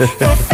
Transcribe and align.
if 0.08 0.49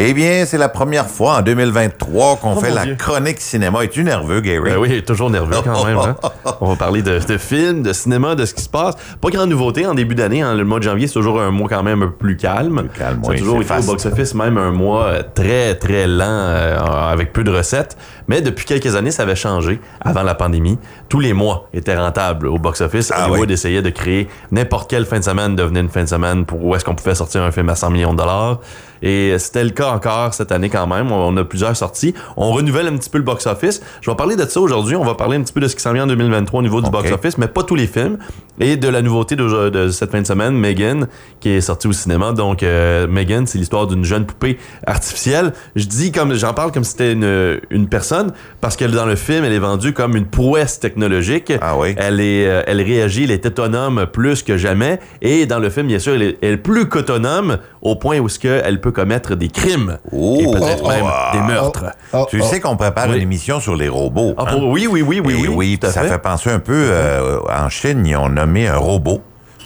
Eh 0.00 0.14
bien, 0.14 0.44
c'est 0.46 0.58
la 0.58 0.68
première 0.68 1.08
fois 1.08 1.38
en 1.38 1.42
2023 1.42 2.36
qu'on 2.36 2.54
fait 2.60 2.70
la 2.70 2.86
chronique 2.94 3.40
cinéma. 3.40 3.82
Es-tu 3.82 4.04
nerveux, 4.04 4.40
Gary? 4.40 4.60
Ben 4.70 4.76
oui, 4.78 5.02
toujours 5.02 5.28
nerveux 5.28 5.56
quand 5.64 5.84
même. 5.84 5.98
Hein. 5.98 6.14
On 6.60 6.68
va 6.68 6.76
parler 6.76 7.02
de, 7.02 7.18
de, 7.18 7.36
films, 7.36 7.82
de 7.82 7.92
cinéma, 7.92 8.36
de 8.36 8.44
ce 8.44 8.54
qui 8.54 8.62
se 8.62 8.68
passe. 8.68 8.94
Pas 9.20 9.30
grande 9.30 9.50
nouveauté 9.50 9.86
en 9.86 9.94
début 9.94 10.14
d'année. 10.14 10.40
Hein. 10.40 10.54
Le 10.54 10.62
mois 10.64 10.78
de 10.78 10.84
janvier, 10.84 11.08
c'est 11.08 11.14
toujours 11.14 11.40
un 11.40 11.50
mois 11.50 11.68
quand 11.68 11.82
même 11.82 12.00
un 12.04 12.06
peu 12.06 12.12
plus 12.12 12.36
calme. 12.36 12.82
Plus 12.82 12.96
calme, 12.96 13.20
C'est 13.24 13.30
oui, 13.30 13.38
toujours 13.40 13.60
été 13.60 13.74
au 13.76 13.82
box-office 13.82 14.34
même 14.36 14.56
un 14.56 14.70
mois 14.70 15.04
euh, 15.06 15.22
très, 15.34 15.74
très 15.74 16.06
lent, 16.06 16.24
euh, 16.28 16.78
avec 16.78 17.32
peu 17.32 17.42
de 17.42 17.50
recettes. 17.50 17.96
Mais 18.28 18.40
depuis 18.40 18.66
quelques 18.66 18.94
années, 18.94 19.10
ça 19.10 19.24
avait 19.24 19.34
changé 19.34 19.80
avant 20.00 20.22
la 20.22 20.36
pandémie. 20.36 20.78
Tous 21.08 21.18
les 21.18 21.32
mois 21.32 21.68
étaient 21.74 21.96
rentables 21.96 22.46
au 22.46 22.58
box-office. 22.58 23.12
Ah 23.12 23.24
Hollywood 23.24 23.48
oui. 23.48 23.54
essayait 23.54 23.82
de 23.82 23.90
créer 23.90 24.28
n'importe 24.52 24.88
quelle 24.88 25.06
fin 25.06 25.18
de 25.18 25.24
semaine 25.24 25.56
devenait 25.56 25.80
une 25.80 25.88
fin 25.88 26.04
de 26.04 26.08
semaine 26.08 26.44
pour 26.44 26.64
où 26.64 26.76
est-ce 26.76 26.84
qu'on 26.84 26.94
pouvait 26.94 27.16
sortir 27.16 27.42
un 27.42 27.50
film 27.50 27.68
à 27.68 27.74
100 27.74 27.90
millions 27.90 28.12
de 28.12 28.18
dollars. 28.18 28.60
Et 29.02 29.38
c'était 29.38 29.64
le 29.64 29.70
cas 29.70 29.90
encore 29.90 30.34
cette 30.34 30.52
année 30.52 30.68
quand 30.68 30.86
même. 30.86 31.12
On 31.12 31.36
a 31.36 31.44
plusieurs 31.44 31.76
sorties. 31.76 32.14
On 32.36 32.52
renouvelle 32.52 32.86
un 32.88 32.96
petit 32.96 33.10
peu 33.10 33.18
le 33.18 33.24
box-office. 33.24 33.80
Je 34.00 34.10
vais 34.10 34.16
parler 34.16 34.36
de 34.36 34.44
ça 34.44 34.60
aujourd'hui. 34.60 34.96
On 34.96 35.04
va 35.04 35.14
parler 35.14 35.36
un 35.36 35.42
petit 35.42 35.52
peu 35.52 35.60
de 35.60 35.68
ce 35.68 35.76
qui 35.76 35.82
s'en 35.82 35.92
vient 35.92 36.04
en 36.04 36.08
2023 36.08 36.60
au 36.60 36.62
niveau 36.62 36.80
du 36.80 36.90
box-office, 36.90 37.38
mais 37.38 37.48
pas 37.48 37.62
tous 37.62 37.74
les 37.74 37.86
films. 37.86 38.18
Et 38.60 38.76
de 38.76 38.88
la 38.88 39.02
nouveauté 39.02 39.36
de, 39.36 39.68
de 39.70 39.88
cette 39.88 40.10
fin 40.10 40.20
de 40.20 40.26
semaine, 40.26 40.54
Megan, 40.54 41.06
qui 41.38 41.50
est 41.50 41.60
sortie 41.60 41.86
au 41.86 41.92
cinéma. 41.92 42.32
Donc, 42.32 42.62
euh, 42.62 43.06
Megan, 43.06 43.46
c'est 43.46 43.58
l'histoire 43.58 43.86
d'une 43.86 44.04
jeune 44.04 44.26
poupée 44.26 44.58
artificielle. 44.86 45.52
Je 45.76 45.84
dis 45.84 46.10
comme, 46.10 46.34
j'en 46.34 46.54
parle 46.54 46.72
comme 46.72 46.82
si 46.82 46.92
c'était 46.92 47.12
une, 47.12 47.60
une 47.70 47.88
personne, 47.88 48.32
parce 48.60 48.76
que 48.76 48.84
dans 48.84 49.06
le 49.06 49.14
film, 49.14 49.44
elle 49.44 49.52
est 49.52 49.60
vendue 49.60 49.92
comme 49.92 50.16
une 50.16 50.26
prouesse 50.26 50.80
technologique. 50.80 51.52
Ah 51.60 51.76
oui? 51.78 51.94
Elle 51.96 52.20
est, 52.20 52.48
euh, 52.48 52.62
elle 52.66 52.80
réagit, 52.80 53.24
elle 53.24 53.30
est 53.30 53.46
autonome 53.46 54.06
plus 54.12 54.42
que 54.42 54.56
jamais. 54.56 54.98
Et 55.22 55.46
dans 55.46 55.60
le 55.60 55.70
film, 55.70 55.86
bien 55.86 55.98
sûr, 56.00 56.14
elle 56.14 56.22
est, 56.22 56.38
elle 56.42 56.54
est 56.54 56.56
plus 56.56 56.88
qu'autonome 56.88 57.58
au 57.82 57.94
point 57.96 58.18
où 58.18 58.28
ce 58.28 58.38
que 58.38 58.60
elle 58.64 58.80
peut 58.88 58.92
commettre 59.02 59.34
des 59.34 59.48
crimes 59.48 59.98
Oh, 60.12 60.38
et 60.40 60.44
peut-être 60.44 60.82
oh, 60.84 60.88
même 60.88 61.04
oh, 61.04 61.32
des 61.36 61.40
meurtres. 61.42 61.84
Oh, 62.12 62.26
Tu 62.30 62.40
oh. 62.40 62.44
sais 62.44 62.60
qu'on 62.60 62.76
prépare 62.76 63.08
Oui. 63.10 63.16
une 63.16 63.22
émission 63.22 63.60
sur 63.60 63.76
les 63.76 63.88
robots. 63.88 64.34
Ah, 64.38 64.44
hein? 64.46 64.52
pour- 64.52 64.68
oui, 64.68 64.86
oui, 64.90 65.02
oui, 65.02 65.20
oui, 65.22 65.34
Et 65.34 65.48
oui. 65.48 65.78
oui, 65.78 65.78
ça 65.82 66.02
fait. 66.02 66.18
penser 66.18 66.50
un 66.50 66.58
peu. 66.58 66.72
euh, 66.90 67.38
en 67.50 67.68
Chine, 67.68 68.06
ils 68.06 68.16
ont 68.16 68.28
nommé 68.30 68.66
un 68.66 68.78
robot, 68.78 69.20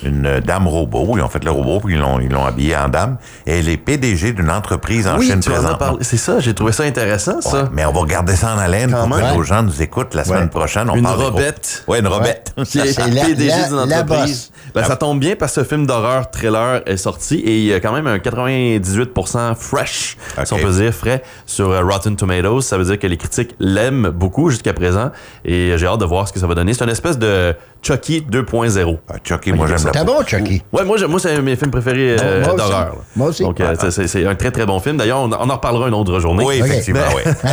une 0.04 0.26
euh, 0.26 0.40
dame 0.40 0.66
robot. 0.66 1.14
Ils 1.16 1.22
ont 1.22 1.28
fait 1.28 1.44
le 1.44 1.50
robot, 1.50 1.80
puis 1.80 1.94
ils 1.94 2.00
l'ont, 2.00 2.20
ils 2.20 2.30
l'ont 2.30 2.44
habillé 2.44 2.76
en 2.76 2.88
dame. 2.88 3.16
Et 3.46 3.58
elle 3.58 3.68
est 3.68 3.76
PDG 3.76 4.32
d'une 4.32 4.50
entreprise 4.50 5.06
en 5.08 5.18
Oui, 5.18 5.26
Chine 5.26 5.40
présentement. 5.40 5.96
C'est 6.00 6.16
ça, 6.16 6.40
j'ai 6.40 6.54
trouvé 6.54 6.72
ça 6.72 6.84
intéressant, 6.84 7.36
Ouais, 7.36 7.42
ça. 7.42 7.68
mais 7.72 7.84
on 7.84 7.92
va 7.92 8.00
regarder 8.00 8.36
ça 8.36 8.54
en 8.54 8.58
haleine 8.58 8.90
Quand 8.90 9.08
pour 9.08 9.16
même. 9.16 9.30
que 9.32 9.36
nos 9.36 9.42
gens 9.42 9.62
nous 9.62 9.82
écoutent 9.82 10.14
la 10.14 10.24
semaine 10.24 10.48
prochaine. 10.50 10.88
On 10.90 10.96
Une 10.96 11.02
parle 11.02 11.22
robette. 11.22 11.84
Ouais, 11.88 12.00
une 12.00 12.06
robette. 12.08 12.54
qui 12.64 12.78
est 12.78 12.92
C'est 12.92 13.06
la- 13.10 13.24
PDG 13.24 13.52
d'une 13.68 13.78
entreprise. 13.78 14.50
Ben, 14.74 14.84
ça 14.84 14.96
tombe 14.96 15.18
bien 15.20 15.36
parce 15.36 15.54
que 15.54 15.62
ce 15.62 15.66
film 15.68 15.86
d'horreur 15.86 16.30
thriller 16.30 16.80
est 16.86 16.96
sorti 16.96 17.36
et 17.36 17.58
il 17.58 17.64
y 17.64 17.74
a 17.74 17.80
quand 17.80 17.92
même 17.92 18.06
un 18.06 18.16
98% 18.16 19.54
fresh, 19.54 20.16
si 20.44 20.52
on 20.52 20.58
peut 20.58 20.70
dire 20.70 20.92
frais, 20.92 21.22
sur 21.46 21.70
euh, 21.70 21.82
Rotten 21.82 22.16
Tomatoes. 22.16 22.62
Ça 22.62 22.78
veut 22.78 22.84
dire 22.84 22.98
que 22.98 23.06
les 23.06 23.16
critiques 23.16 23.54
l'aiment 23.60 24.08
beaucoup 24.10 24.50
jusqu'à 24.50 24.72
présent 24.72 25.10
et 25.44 25.74
j'ai 25.76 25.86
hâte 25.86 26.00
de 26.00 26.04
voir 26.04 26.28
ce 26.28 26.32
que 26.32 26.40
ça 26.40 26.46
va 26.46 26.54
donner. 26.54 26.74
C'est 26.74 26.84
une 26.84 26.90
espèce 26.90 27.18
de 27.18 27.54
Chucky 27.82 28.20
2.0. 28.30 28.98
Ah, 29.08 29.14
Chucky, 29.24 29.52
moi, 29.52 29.66
j'aime 29.66 29.78
ça. 29.78 29.88
le 29.88 29.92
T'es 29.92 30.04
bon, 30.04 30.24
Chucky? 30.24 30.62
Ouais, 30.72 30.84
moi, 30.84 30.96
moi 31.08 31.18
c'est 31.20 31.32
un 31.32 31.36
de 31.36 31.40
mes 31.40 31.56
films 31.56 31.70
préférés 31.72 32.16
euh, 32.20 32.40
Moi 32.44 32.54
aussi. 32.54 32.56
d'horreur. 32.56 32.86
là. 32.86 32.92
Moi 33.16 33.28
aussi. 33.28 33.42
Donc, 33.42 33.60
euh, 33.60 33.74
c'est- 33.80 33.90
c'est 33.90 34.06
c'est 34.06 34.24
un 34.26 34.34
très 34.36 34.50
très 34.52 34.64
bon 34.66 34.78
film. 34.78 34.96
D'ailleurs, 34.96 35.18
on, 35.18 35.30
on 35.32 35.50
en 35.50 35.54
reparlera 35.54 35.88
une 35.88 35.94
autre 35.94 36.18
journée. 36.20 36.44
Oui, 36.44 36.60
effectivement, 36.64 37.00
oui. 37.16 37.32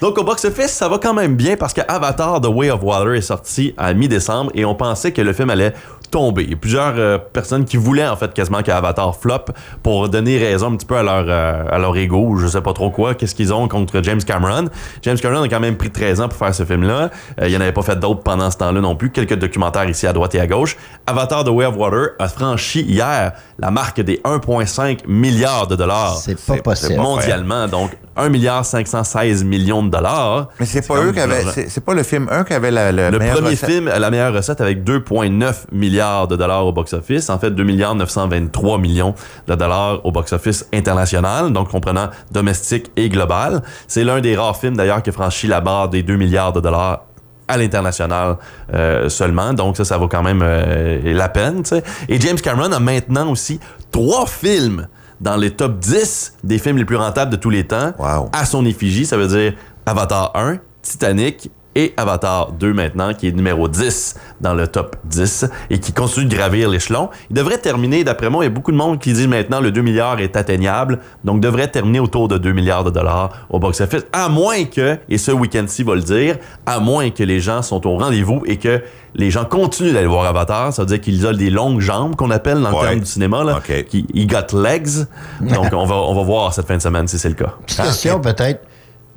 Donc 0.00 0.18
au 0.18 0.24
box-office, 0.24 0.72
ça 0.72 0.88
va 0.88 0.98
quand 0.98 1.14
même 1.14 1.36
bien 1.36 1.56
parce 1.56 1.72
que 1.72 1.80
Avatar 1.88 2.40
The 2.40 2.46
Way 2.46 2.70
of 2.70 2.82
Water 2.82 3.14
est 3.14 3.20
sorti 3.20 3.74
à 3.76 3.92
mi-décembre 3.94 4.50
et 4.54 4.64
on 4.64 4.74
pensait 4.74 5.12
que 5.12 5.22
le 5.22 5.32
film 5.32 5.50
allait 5.50 5.72
tomber. 6.10 6.44
Il 6.44 6.50
y 6.50 6.54
a 6.54 6.56
plusieurs 6.56 6.94
euh, 6.96 7.18
personnes 7.18 7.64
qui 7.64 7.76
voulaient 7.76 8.06
en 8.06 8.14
fait 8.16 8.32
quasiment 8.32 8.62
qu'Avatar 8.62 9.16
flop 9.16 9.46
pour 9.82 10.08
donner 10.08 10.38
raison 10.38 10.72
un 10.72 10.76
petit 10.76 10.86
peu 10.86 10.96
à 10.96 11.02
leur 11.02 11.24
euh, 11.26 11.64
à 11.70 11.78
leur 11.78 11.96
ego 11.96 12.18
ou 12.18 12.38
je 12.38 12.46
sais 12.46 12.60
pas 12.60 12.72
trop 12.72 12.90
quoi, 12.90 13.14
qu'est-ce 13.14 13.34
qu'ils 13.34 13.52
ont 13.52 13.66
contre 13.68 14.00
James 14.02 14.22
Cameron. 14.22 14.66
James 15.02 15.18
Cameron 15.18 15.42
a 15.42 15.48
quand 15.48 15.60
même 15.60 15.76
pris 15.76 15.90
13 15.90 16.20
ans 16.20 16.28
pour 16.28 16.38
faire 16.38 16.54
ce 16.54 16.64
film-là. 16.64 17.10
Euh, 17.40 17.48
il 17.48 17.56
en 17.56 17.60
avait 17.60 17.72
pas 17.72 17.82
fait 17.82 17.98
d'autres 17.98 18.22
pendant 18.22 18.50
ce 18.50 18.58
temps-là 18.58 18.80
non 18.80 18.94
plus, 18.94 19.10
quelques 19.10 19.34
documentaires 19.34 19.88
ici 19.88 20.06
à 20.06 20.12
droite 20.12 20.34
et 20.34 20.40
à 20.40 20.46
gauche. 20.46 20.76
Avatar 21.06 21.44
The 21.44 21.48
Way 21.48 21.66
of 21.66 21.76
Water 21.76 22.10
a 22.18 22.28
franchi 22.28 22.82
hier 22.82 23.32
la 23.58 23.70
marque 23.70 24.00
des 24.00 24.20
1.5 24.24 25.00
milliards 25.06 25.66
de 25.66 25.76
dollars 25.76 26.16
C'est 26.16 26.40
pas 26.46 26.58
possible. 26.58 27.00
mondialement, 27.00 27.66
donc 27.66 27.90
1 28.16 28.28
milliard 28.28 28.64
516 28.64 29.44
millions 29.44 29.82
de 29.82 29.90
dollars. 29.90 30.48
Mais 30.60 30.66
c'est 30.66 30.86
pas 30.86 31.02
eux 31.02 31.12
qui 31.12 31.20
avaient. 31.20 31.44
C'est 31.68 31.84
pas 31.84 31.94
le 31.94 32.02
film 32.02 32.28
1 32.30 32.44
qui 32.44 32.52
avait 32.52 32.70
la, 32.70 32.92
la 32.92 33.10
Le 33.10 33.18
meilleure 33.18 33.36
premier 33.36 33.50
recette? 33.50 33.70
film 33.70 33.88
a 33.88 33.98
la 33.98 34.10
meilleure 34.10 34.32
recette 34.32 34.60
avec 34.60 34.84
2,9 34.84 35.54
milliards 35.72 36.28
de 36.28 36.36
dollars 36.36 36.66
au 36.66 36.72
box-office. 36.72 37.28
En 37.30 37.38
fait, 37.38 37.50
2 37.50 37.62
milliards 37.64 37.94
923 37.94 38.78
millions 38.78 39.14
de 39.46 39.54
dollars 39.54 40.04
au 40.04 40.12
box-office 40.12 40.66
international, 40.72 41.52
donc 41.52 41.70
comprenant 41.70 42.10
domestique 42.32 42.90
et 42.96 43.08
global. 43.08 43.62
C'est 43.88 44.04
l'un 44.04 44.20
des 44.20 44.36
rares 44.36 44.56
films 44.56 44.76
d'ailleurs 44.76 45.02
qui 45.02 45.10
a 45.10 45.12
franchi 45.12 45.46
la 45.46 45.60
barre 45.60 45.88
des 45.88 46.02
2 46.02 46.16
milliards 46.16 46.52
de 46.52 46.60
dollars 46.60 47.04
à 47.48 47.56
l'international 47.56 48.36
euh, 48.72 49.08
seulement. 49.08 49.52
Donc 49.52 49.76
ça, 49.76 49.84
ça 49.84 49.96
vaut 49.98 50.08
quand 50.08 50.22
même 50.22 50.40
euh, 50.42 51.00
la 51.04 51.28
peine. 51.28 51.62
Et 52.08 52.20
James 52.20 52.36
Cameron 52.38 52.72
a 52.72 52.80
maintenant 52.80 53.30
aussi 53.30 53.60
trois 53.90 54.26
films 54.26 54.86
dans 55.20 55.36
les 55.36 55.50
top 55.50 55.78
10 55.78 56.34
des 56.44 56.58
films 56.58 56.76
les 56.78 56.84
plus 56.84 56.96
rentables 56.96 57.30
de 57.30 57.36
tous 57.36 57.50
les 57.50 57.64
temps 57.64 57.92
Wow. 57.98 58.30
à 58.32 58.44
son 58.44 58.64
effigie. 58.66 59.06
Ça 59.06 59.16
veut 59.16 59.28
dire 59.28 59.54
Avatar 59.86 60.32
1, 60.34 60.58
Titanic 60.82 61.50
et 61.74 61.92
Avatar 61.96 62.52
2 62.52 62.72
maintenant, 62.72 63.14
qui 63.14 63.28
est 63.28 63.32
numéro 63.32 63.68
10 63.68 64.16
dans 64.40 64.54
le 64.54 64.66
top 64.68 64.96
10 65.04 65.46
et 65.70 65.78
qui 65.78 65.92
continue 65.92 66.26
de 66.26 66.34
gravir 66.34 66.68
l'échelon. 66.68 67.08
Il 67.30 67.36
devrait 67.36 67.58
terminer, 67.58 68.04
d'après 68.04 68.30
moi, 68.30 68.44
il 68.44 68.48
y 68.48 68.50
a 68.50 68.54
beaucoup 68.54 68.72
de 68.72 68.76
monde 68.76 68.98
qui 68.98 69.12
dit 69.12 69.26
maintenant 69.28 69.60
le 69.60 69.70
2 69.72 69.82
milliards 69.82 70.20
est 70.20 70.36
atteignable, 70.36 71.00
donc 71.24 71.40
devrait 71.40 71.68
terminer 71.68 72.00
autour 72.00 72.28
de 72.28 72.38
2 72.38 72.52
milliards 72.52 72.84
de 72.84 72.90
dollars 72.90 73.46
au 73.50 73.58
box-office, 73.58 74.04
à 74.12 74.28
moins 74.28 74.64
que, 74.64 74.98
et 75.08 75.18
ce 75.18 75.30
week-end-ci 75.32 75.82
va 75.82 75.94
le 75.94 76.02
dire, 76.02 76.36
à 76.66 76.80
moins 76.80 77.10
que 77.10 77.22
les 77.22 77.40
gens 77.40 77.62
sont 77.62 77.86
au 77.86 77.96
rendez-vous 77.98 78.42
et 78.46 78.56
que 78.58 78.82
les 79.16 79.30
gens 79.30 79.44
continuent 79.44 79.92
d'aller 79.92 80.06
voir 80.08 80.24
Avatar, 80.26 80.72
ça 80.72 80.82
veut 80.82 80.86
dire 80.86 81.00
qu'ils 81.00 81.26
ont 81.26 81.32
des 81.32 81.50
longues 81.50 81.80
jambes 81.80 82.16
qu'on 82.16 82.30
appelle 82.32 82.60
dans 82.60 82.70
le 82.70 82.74
Ouais. 82.76 82.82
terme 82.88 83.00
du 83.00 83.06
cinéma, 83.06 83.44
là, 83.44 83.58
Ok. 83.58 83.84
qui 83.84 84.06
he 84.12 84.26
got 84.26 84.56
legs. 84.56 85.06
Donc 85.40 85.72
on 85.72 85.84
va, 85.86 85.94
on 85.94 86.14
va 86.14 86.22
voir 86.22 86.52
cette 86.52 86.66
fin 86.66 86.76
de 86.76 86.82
semaine 86.82 87.06
si 87.06 87.18
c'est 87.18 87.28
le 87.28 87.36
cas. 87.36 87.54
Petite 87.66 87.82
question, 87.82 88.20
peut-être. 88.20 88.60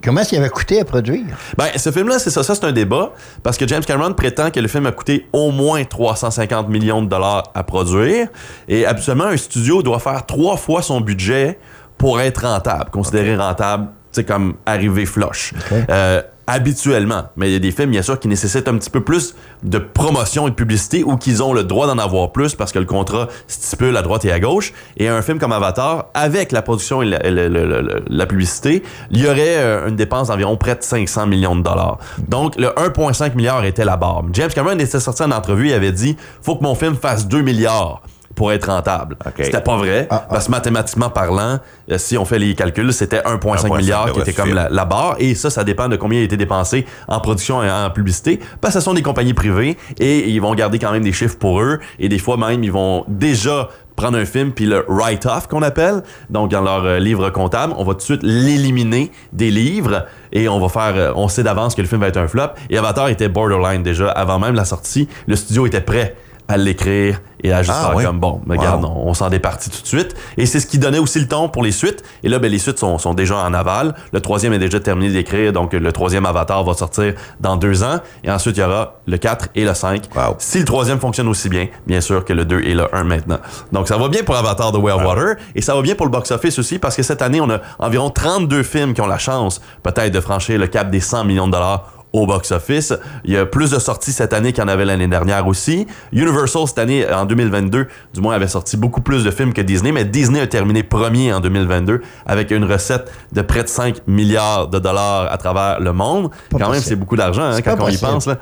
Comment 0.03 0.21
est-ce 0.21 0.29
qu'il 0.29 0.37
avait 0.37 0.49
coûté 0.49 0.79
à 0.79 0.85
produire? 0.85 1.25
Ben, 1.57 1.65
ce 1.75 1.91
film-là, 1.91 2.19
c'est 2.19 2.29
ça. 2.29 2.43
Ça, 2.43 2.55
c'est 2.55 2.65
un 2.65 2.71
débat. 2.71 3.13
Parce 3.43 3.57
que 3.57 3.67
James 3.67 3.83
Cameron 3.83 4.13
prétend 4.13 4.51
que 4.51 4.59
le 4.59 4.67
film 4.67 4.85
a 4.85 4.91
coûté 4.91 5.27
au 5.33 5.51
moins 5.51 5.83
350 5.83 6.69
millions 6.69 7.01
de 7.01 7.07
dollars 7.07 7.43
à 7.53 7.63
produire. 7.63 8.27
Et 8.67 8.85
habituellement, 8.85 9.25
un 9.25 9.37
studio 9.37 9.81
doit 9.81 9.99
faire 9.99 10.25
trois 10.25 10.57
fois 10.57 10.81
son 10.81 11.01
budget 11.01 11.59
pour 11.97 12.21
être 12.21 12.45
rentable, 12.45 12.91
considéré 12.91 13.35
rentable, 13.35 13.89
c'est 14.11 14.23
comme 14.25 14.55
arriver 14.65 15.05
flush. 15.05 15.53
Euh, 15.89 16.21
habituellement. 16.49 17.23
Mais 17.35 17.49
il 17.49 17.53
y 17.53 17.55
a 17.57 17.59
des 17.59 17.71
films, 17.71 17.91
bien 17.91 18.01
sûr, 18.01 18.17
qui 18.19 18.29
nécessitent 18.29 18.69
un 18.69 18.77
petit 18.77 18.89
peu 18.89 19.01
plus 19.01 19.35
de 19.63 19.79
promotion 19.79 20.47
et 20.47 20.51
de 20.51 20.55
publicité 20.55 21.03
ou 21.03 21.17
qu'ils 21.17 21.43
ont 21.43 21.53
le 21.53 21.65
droit 21.65 21.87
d'en 21.87 21.97
avoir 21.97 22.31
plus 22.31 22.55
parce 22.55 22.71
que 22.71 22.79
le 22.79 22.85
contrat 22.85 23.27
stipule 23.47 23.95
à 23.97 24.01
droite 24.01 24.23
et 24.23 24.31
à 24.31 24.39
gauche. 24.39 24.71
Et 24.95 25.09
un 25.09 25.21
film 25.21 25.39
comme 25.39 25.51
Avatar, 25.51 26.05
avec 26.13 26.53
la 26.53 26.61
production 26.61 27.01
et 27.01 27.05
la, 27.05 27.19
la- 27.19 27.49
la- 27.49 27.65
la- 27.65 27.81
la 28.07 28.25
publicité, 28.25 28.81
il 29.11 29.19
y 29.21 29.27
aurait 29.27 29.57
euh, 29.57 29.89
une 29.89 29.97
dépense 29.97 30.29
d'environ 30.29 30.55
près 30.55 30.75
de 30.75 30.83
500 30.83 31.27
millions 31.27 31.55
de 31.57 31.63
dollars. 31.63 31.97
Donc, 32.29 32.55
le 32.55 32.67
1,5 32.67 33.35
milliard 33.35 33.65
était 33.65 33.83
la 33.85 33.97
barre. 33.97 34.23
James 34.31 34.49
Cameron 34.55 34.79
était 34.79 35.01
sorti 35.01 35.23
en 35.23 35.31
entrevue 35.31 35.69
et 35.69 35.73
avait 35.73 35.91
dit 35.91 36.15
«Faut 36.41 36.55
que 36.55 36.63
mon 36.63 36.75
film 36.75 36.95
fasse 36.95 37.27
2 37.27 37.41
milliards.» 37.41 38.01
pour 38.37 38.51
être 38.53 38.71
rentable. 38.71 39.17
OK. 39.25 39.33
C'était 39.39 39.61
pas 39.61 39.75
vrai, 39.77 40.07
Ah, 40.11 40.21
ah. 40.23 40.27
parce 40.29 40.45
que 40.45 40.51
mathématiquement 40.51 41.09
parlant, 41.09 41.59
euh, 41.91 41.97
si 41.97 42.17
on 42.19 42.23
fait 42.23 42.37
les 42.37 42.53
calculs, 42.53 42.93
c'était 42.93 43.19
1,5 43.19 43.39
1,5 43.39 43.77
milliard 43.77 44.05
qui 44.05 44.09
devrait 44.09 44.21
était 44.21 44.33
comme 44.33 44.53
la, 44.53 44.69
la 44.69 44.85
barre, 44.85 45.15
et 45.17 45.33
ça, 45.33 45.49
ça 45.49 45.63
dépend 45.63 45.89
de 45.89 45.95
combien 45.95 46.19
il 46.19 46.21
a 46.21 46.25
été 46.25 46.37
dépensé 46.37 46.85
en 47.07 47.19
production 47.19 47.63
et 47.63 47.69
en 47.69 47.89
publicité, 47.89 48.39
parce 48.61 48.75
que 48.75 48.79
ce 48.79 48.85
sont 48.85 48.93
des 48.93 49.01
compagnies 49.01 49.33
privées, 49.33 49.75
et 49.99 50.29
ils 50.29 50.39
vont 50.39 50.53
garder 50.53 50.77
quand 50.77 50.91
même 50.91 51.03
des 51.03 51.13
chiffres 51.13 51.37
pour 51.37 51.59
eux, 51.61 51.79
et 51.97 52.09
des 52.09 52.19
fois 52.19 52.37
même, 52.37 52.63
ils 52.63 52.71
vont 52.71 53.05
déjà 53.07 53.69
prendre 53.95 54.19
un 54.19 54.25
film 54.25 54.51
puis 54.51 54.67
le 54.67 54.85
write-off 54.87 55.47
qu'on 55.47 55.63
appelle, 55.63 56.03
donc 56.29 56.51
dans 56.51 56.61
leur 56.61 56.85
euh, 56.85 56.99
livre 56.99 57.31
comptable, 57.31 57.73
on 57.75 57.83
va 57.83 57.93
tout 57.93 57.97
de 57.97 58.03
suite 58.03 58.21
l'éliminer 58.21 59.11
des 59.33 59.49
livres 59.49 60.05
et 60.31 60.47
on 60.47 60.59
va 60.59 60.69
faire, 60.69 60.93
euh, 60.95 61.11
on 61.15 61.27
sait 61.27 61.41
d'avance 61.41 61.73
que 61.73 61.81
le 61.81 61.87
film 61.87 62.01
va 62.01 62.07
être 62.09 62.17
un 62.17 62.27
flop. 62.27 62.49
Et 62.69 62.77
Avatar 62.77 63.09
était 63.09 63.29
borderline 63.29 63.81
déjà 63.81 64.09
avant 64.11 64.37
même 64.37 64.53
la 64.53 64.65
sortie, 64.65 65.09
le 65.25 65.35
studio 65.35 65.65
était 65.65 65.81
prêt 65.81 66.15
à 66.47 66.57
l'écrire 66.57 67.21
et 67.43 67.51
à 67.53 67.61
juste 67.61 67.75
Ah, 67.79 67.87
faire 67.87 67.95
oui. 67.97 68.03
comme 68.03 68.19
bon, 68.19 68.41
mais 68.45 68.57
regarde, 68.57 68.83
Wow. 68.83 68.91
on, 68.95 69.09
on 69.09 69.13
s'en 69.13 69.29
départit 69.29 69.69
tout 69.69 69.81
de 69.81 69.87
suite. 69.87 70.15
Et 70.37 70.45
c'est 70.45 70.59
ce 70.59 70.65
qui 70.65 70.79
donnait 70.79 70.97
aussi 70.97 71.19
le 71.19 71.27
ton 71.27 71.49
pour 71.49 71.63
les 71.63 71.71
suites. 71.71 72.03
Et 72.23 72.29
là, 72.29 72.39
ben, 72.39 72.49
les 72.51 72.57
suites 72.57 72.79
sont, 72.79 72.97
sont 72.97 73.13
déjà 73.13 73.37
en 73.37 73.53
aval. 73.53 73.93
Le 74.11 74.21
troisième 74.21 74.53
est 74.53 74.59
déjà 74.59 74.79
terminé 74.79 75.11
d'écrire, 75.13 75.53
donc 75.53 75.73
le 75.73 75.91
troisième 75.91 76.25
Avatar 76.25 76.63
va 76.63 76.73
sortir 76.73 77.13
dans 77.39 77.57
deux 77.57 77.83
ans. 77.83 77.99
Et 78.23 78.31
ensuite, 78.31 78.57
il 78.57 78.61
y 78.61 78.63
aura 78.63 78.95
le 79.05 79.17
4 79.17 79.49
et 79.55 79.65
le 79.65 79.73
5. 79.73 80.03
Wow. 80.15 80.35
Si 80.39 80.59
le 80.59 80.65
troisième 80.65 80.99
fonctionne 80.99 81.27
aussi 81.27 81.49
bien, 81.49 81.67
bien 81.85 82.01
sûr 82.01 82.25
que 82.25 82.33
le 82.33 82.45
2 82.45 82.61
et 82.61 82.73
le 82.73 82.93
1 82.95 83.03
maintenant. 83.03 83.39
Donc 83.71 83.87
ça 83.87 83.97
va 83.97 84.07
bien 84.07 84.23
pour 84.23 84.35
Avatar 84.35 84.71
The 84.71 84.77
Way 84.77 84.91
of 84.93 85.03
Water 85.03 85.35
et 85.53 85.61
ça 85.61 85.75
va 85.75 85.81
bien 85.81 85.95
pour 85.95 86.05
le 86.05 86.11
box-office 86.11 86.57
aussi 86.59 86.79
parce 86.79 86.95
que 86.95 87.03
cette 87.03 87.21
année, 87.21 87.41
on 87.41 87.49
a 87.49 87.59
environ 87.77 88.09
32 88.09 88.63
films 88.63 88.93
qui 88.93 89.01
ont 89.01 89.07
la 89.07 89.17
chance 89.19 89.61
peut-être 89.83 90.11
de 90.13 90.19
franchir 90.21 90.57
le 90.59 90.67
cap 90.67 90.89
des 90.89 91.01
100 91.01 91.25
millions 91.25 91.47
de 91.47 91.51
dollars 91.51 91.91
au 92.21 92.27
box-office. 92.27 92.93
Il 93.25 93.33
y 93.33 93.37
a 93.37 93.45
plus 93.45 93.71
de 93.71 93.79
sorties 93.79 94.11
cette 94.11 94.33
année 94.33 94.53
qu'il 94.53 94.63
y 94.63 94.65
en 94.65 94.69
avait 94.69 94.85
l'année 94.85 95.07
dernière 95.07 95.47
aussi. 95.47 95.87
Universal, 96.11 96.67
cette 96.67 96.79
année, 96.79 97.05
en 97.11 97.25
2022, 97.25 97.87
du 98.13 98.21
moins, 98.21 98.35
avait 98.35 98.47
sorti 98.47 98.77
beaucoup 98.77 99.01
plus 99.01 99.23
de 99.23 99.31
films 99.31 99.53
que 99.53 99.61
Disney, 99.61 99.91
mais 99.91 100.05
Disney 100.05 100.39
a 100.39 100.47
terminé 100.47 100.83
premier 100.83 101.33
en 101.33 101.39
2022 101.39 102.01
avec 102.25 102.51
une 102.51 102.65
recette 102.65 103.11
de 103.31 103.41
près 103.41 103.63
de 103.63 103.69
5 103.69 104.07
milliards 104.07 104.67
de 104.67 104.79
dollars 104.79 105.31
à 105.31 105.37
travers 105.37 105.79
le 105.79 105.93
monde. 105.93 106.29
Pas 106.49 106.59
Quand 106.59 106.71
même, 106.71 106.81
c'est 106.81 106.95
beaucoup 106.95 107.15
d'argent 107.15 107.43
hein, 107.43 107.61
quand 107.61 107.77
on 107.79 107.87
y 107.89 107.97
pense. 107.97 108.27
Là. 108.27 108.37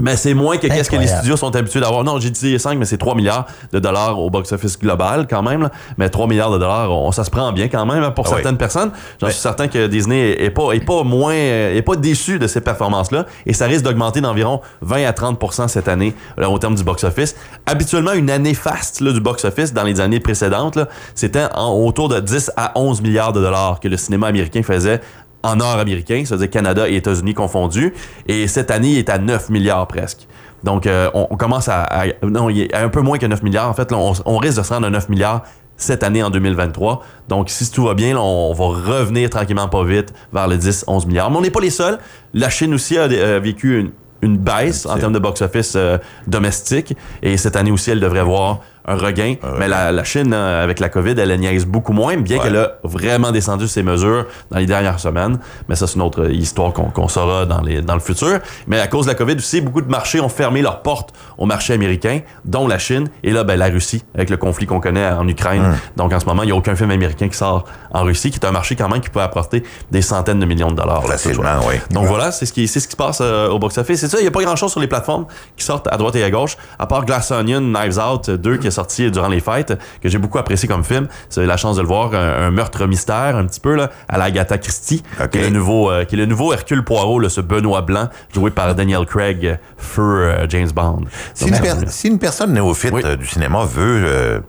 Mais 0.00 0.16
c'est 0.16 0.34
moins 0.34 0.56
que 0.58 0.66
qu'est-ce 0.68 0.90
que 0.90 0.96
les 0.96 1.06
studios 1.08 1.36
sont 1.36 1.54
habitués 1.56 1.80
d'avoir. 1.80 2.04
Non, 2.04 2.18
j'ai 2.20 2.30
dit 2.30 2.58
5, 2.58 2.78
mais 2.78 2.84
c'est 2.84 2.98
3 2.98 3.14
milliards 3.16 3.46
de 3.72 3.78
dollars 3.80 4.18
au 4.20 4.30
box-office 4.30 4.78
global 4.78 5.26
quand 5.28 5.42
même. 5.42 5.62
là. 5.62 5.70
Mais 5.96 6.08
3 6.08 6.26
milliards 6.28 6.50
de 6.52 6.58
dollars, 6.58 6.90
on, 6.92 7.10
ça 7.10 7.24
se 7.24 7.30
prend 7.30 7.52
bien 7.52 7.68
quand 7.68 7.84
même 7.84 8.02
hein, 8.04 8.10
pour 8.12 8.26
Ah 8.26 8.30
oui. 8.30 8.34
certaines 8.36 8.56
personnes. 8.58 8.92
J'en 9.20 9.28
suis 9.28 9.40
certain 9.40 9.66
que 9.68 9.86
Disney 9.88 10.36
est 10.42 10.50
pas, 10.50 10.72
est 10.72 10.84
pas 10.84 11.02
moins, 11.02 11.32
est 11.34 11.82
pas 11.84 11.96
déçu 11.96 12.38
de 12.38 12.46
ces 12.46 12.60
performances-là. 12.60 13.26
Et 13.46 13.52
ça 13.52 13.66
risque 13.66 13.84
d'augmenter 13.84 14.20
d'environ 14.20 14.60
20 14.82 15.04
à 15.04 15.12
30% 15.12 15.66
cette 15.68 15.88
année 15.88 16.14
là, 16.36 16.48
au 16.48 16.58
terme 16.58 16.74
du 16.76 16.84
box-office. 16.84 17.34
Habituellement, 17.66 18.12
une 18.12 18.30
année 18.30 18.54
faste 18.54 19.00
là, 19.00 19.12
du 19.12 19.20
box-office 19.20 19.72
dans 19.72 19.82
les 19.84 20.00
années 20.00 20.20
précédentes, 20.20 20.78
c'était 21.14 21.46
en- 21.54 21.72
autour 21.72 22.08
de 22.08 22.20
10 22.20 22.52
à 22.56 22.72
11 22.76 23.02
milliards 23.02 23.32
de 23.32 23.40
dollars 23.40 23.80
que 23.80 23.88
le 23.88 23.96
cinéma 23.96 24.28
américain 24.28 24.62
faisait 24.62 25.00
en 25.42 25.56
nord-américain, 25.56 26.22
c'est-à-dire 26.26 26.50
Canada 26.50 26.88
et 26.88 26.96
États-Unis 26.96 27.34
confondus. 27.34 27.94
Et 28.26 28.48
cette 28.48 28.70
année, 28.70 28.90
il 28.92 28.98
est 28.98 29.08
à 29.08 29.18
9 29.18 29.50
milliards 29.50 29.86
presque. 29.86 30.26
Donc, 30.64 30.86
euh, 30.86 31.08
on, 31.14 31.28
on 31.30 31.36
commence 31.36 31.68
à, 31.68 31.82
à- 31.84 32.06
Non, 32.24 32.50
il 32.50 32.62
est 32.62 32.74
à 32.74 32.82
un 32.82 32.88
peu 32.88 33.00
moins 33.00 33.18
que 33.18 33.26
9 33.26 33.42
milliards. 33.42 33.68
En 33.68 33.74
fait, 33.74 33.90
là, 33.92 33.98
on, 33.98 34.12
on 34.26 34.38
risque 34.38 34.58
de 34.58 34.62
se 34.64 34.72
rendre 34.72 34.86
à 34.86 34.90
9 34.90 35.08
milliards 35.08 35.44
cette 35.76 36.02
année 36.02 36.24
en 36.24 36.30
2023. 36.30 37.04
Donc, 37.28 37.50
si 37.50 37.70
tout 37.70 37.84
va 37.84 37.94
bien, 37.94 38.14
là, 38.14 38.20
on 38.20 38.52
va 38.52 38.64
revenir 38.64 39.30
tranquillement 39.30 39.68
pas 39.68 39.84
vite 39.84 40.12
vers 40.32 40.48
les 40.48 40.58
10-11 40.58 41.06
milliards. 41.06 41.30
Mais 41.30 41.36
on 41.36 41.40
n'est 41.42 41.50
pas 41.52 41.60
les 41.60 41.70
seuls. 41.70 41.98
La 42.34 42.50
Chine 42.50 42.74
aussi 42.74 42.98
a 42.98 43.02
euh, 43.02 43.38
vécu 43.40 43.78
une, 43.78 43.90
une 44.22 44.36
baisse 44.38 44.86
en 44.86 44.98
termes 44.98 45.12
de 45.12 45.20
box-office 45.20 45.74
euh, 45.76 45.98
domestique. 46.26 46.96
Et 47.22 47.36
cette 47.36 47.54
année 47.54 47.70
aussi, 47.70 47.92
elle 47.92 48.00
devrait 48.00 48.24
voir 48.24 48.58
un 48.88 48.96
regain. 48.96 49.34
Mais 49.58 49.68
la, 49.68 49.92
la 49.92 50.04
Chine, 50.04 50.32
euh, 50.34 50.64
avec 50.64 50.80
la 50.80 50.88
COVID, 50.88 51.14
elle 51.18 51.38
niaise 51.38 51.66
beaucoup 51.66 51.92
moins, 51.92 52.16
bien 52.16 52.38
Ouais. 52.38 52.42
qu'elle 52.44 52.56
a 52.56 52.72
vraiment 52.84 53.30
descendu 53.32 53.68
ses 53.68 53.82
mesures 53.82 54.26
dans 54.50 54.58
les 54.58 54.66
dernières 54.66 54.98
semaines. 55.00 55.38
Mais 55.68 55.74
ça, 55.76 55.86
c'est 55.86 55.96
une 55.96 56.02
autre 56.02 56.30
histoire 56.30 56.72
qu'on 56.72 56.90
qu'on 56.90 57.08
saura 57.08 57.46
dans, 57.46 57.60
les, 57.60 57.82
dans 57.82 57.94
le 57.94 58.00
futur. 58.00 58.38
Mais 58.66 58.80
à 58.80 58.86
cause 58.86 59.06
de 59.06 59.10
la 59.10 59.14
COVID 59.14 59.34
aussi, 59.36 59.60
beaucoup 59.60 59.82
de 59.82 59.90
marchés 59.90 60.20
ont 60.20 60.28
fermé 60.28 60.62
leurs 60.62 60.82
portes 60.82 61.10
au 61.36 61.46
marché 61.46 61.72
américain, 61.74 62.20
dont 62.44 62.66
la 62.66 62.78
Chine. 62.78 63.08
Et 63.22 63.30
là, 63.32 63.44
ben, 63.44 63.56
la 63.58 63.66
Russie, 63.66 64.02
avec 64.14 64.30
le 64.30 64.36
conflit 64.36 64.66
qu'on 64.66 64.80
connaît 64.80 65.06
en 65.08 65.26
Ukraine. 65.28 65.62
Hum. 65.64 65.76
Donc, 65.96 66.12
en 66.12 66.20
ce 66.20 66.26
moment, 66.26 66.42
il 66.42 66.46
n'y 66.46 66.52
a 66.52 66.56
aucun 66.56 66.74
film 66.76 66.90
américain 66.90 67.28
qui 67.28 67.36
sort 67.36 67.64
en 67.92 68.02
Russie, 68.04 68.30
qui 68.30 68.38
est 68.38 68.46
un 68.46 68.52
marché 68.52 68.74
quand 68.76 68.88
même 68.88 69.00
qui 69.00 69.10
peut 69.10 69.20
apporter 69.20 69.62
des 69.90 70.02
centaines 70.02 70.40
de 70.40 70.46
millions 70.46 70.70
de 70.70 70.76
dollars. 70.76 71.04
Facilement, 71.04 71.60
oui. 71.68 71.74
Donc 71.90 72.06
voilà, 72.06 72.32
c'est 72.32 72.46
ce 72.46 72.52
qui, 72.52 72.68
c'est 72.68 72.80
ce 72.80 72.86
qui 72.86 72.92
se 72.92 72.96
passe 72.96 73.18
euh, 73.20 73.48
au 73.48 73.58
box-office. 73.58 74.00
C'est 74.00 74.08
ça, 74.08 74.18
il 74.18 74.22
n'y 74.22 74.28
a 74.28 74.30
pas 74.30 74.42
grand-chose 74.42 74.70
sur 74.70 74.80
les 74.80 74.86
plateformes 74.86 75.26
qui 75.56 75.64
sortent 75.64 75.88
à 75.88 75.96
droite 75.96 76.14
et 76.16 76.22
à 76.24 76.30
gauche, 76.30 76.56
à 76.78 76.86
part 76.86 77.04
Glass 77.04 77.30
Onion, 77.32 77.60
Knives 77.60 77.98
Out 77.98 78.30
2 78.30 78.56
qui 78.58 78.66
est 78.68 78.70
sorti 78.78 79.10
durant 79.10 79.28
les 79.28 79.40
fêtes, 79.40 79.78
que 80.02 80.08
j'ai 80.08 80.18
beaucoup 80.18 80.38
apprécié 80.38 80.68
comme 80.68 80.84
film. 80.84 81.08
Eu 81.36 81.44
la 81.46 81.56
chance 81.56 81.76
de 81.76 81.82
le 81.82 81.88
voir, 81.88 82.14
un, 82.14 82.46
un 82.46 82.50
meurtre 82.50 82.86
mystère 82.86 83.36
un 83.36 83.46
petit 83.46 83.60
peu 83.60 83.74
là, 83.74 83.90
à 84.08 84.18
la 84.18 84.24
Agatha 84.24 84.56
Christie, 84.58 85.02
qui, 85.32 85.38
est 85.38 85.42
le 85.42 85.50
nouveau, 85.50 85.90
euh, 85.90 86.04
qui 86.04 86.14
est 86.14 86.18
le 86.18 86.26
nouveau 86.26 86.52
Hercule 86.52 86.84
Poirot, 86.84 87.18
là, 87.20 87.28
ce 87.28 87.40
Benoît 87.40 87.82
Blanc, 87.82 88.08
joué 88.34 88.50
par 88.50 88.74
Daniel 88.74 89.04
Craig, 89.06 89.58
feu 89.76 90.02
euh, 90.02 90.46
James 90.48 90.70
Bond. 90.74 91.02
Si 91.34 91.44
Donc, 91.44 91.54
une, 91.56 91.60
per- 91.62 91.70
euh, 91.70 91.84
si 91.88 92.08
une 92.08 92.18
personne 92.18 92.52
néophyte 92.52 92.92
Oui. 92.92 93.02
du 93.16 93.26
cinéma 93.26 93.64
veut, 93.64 94.42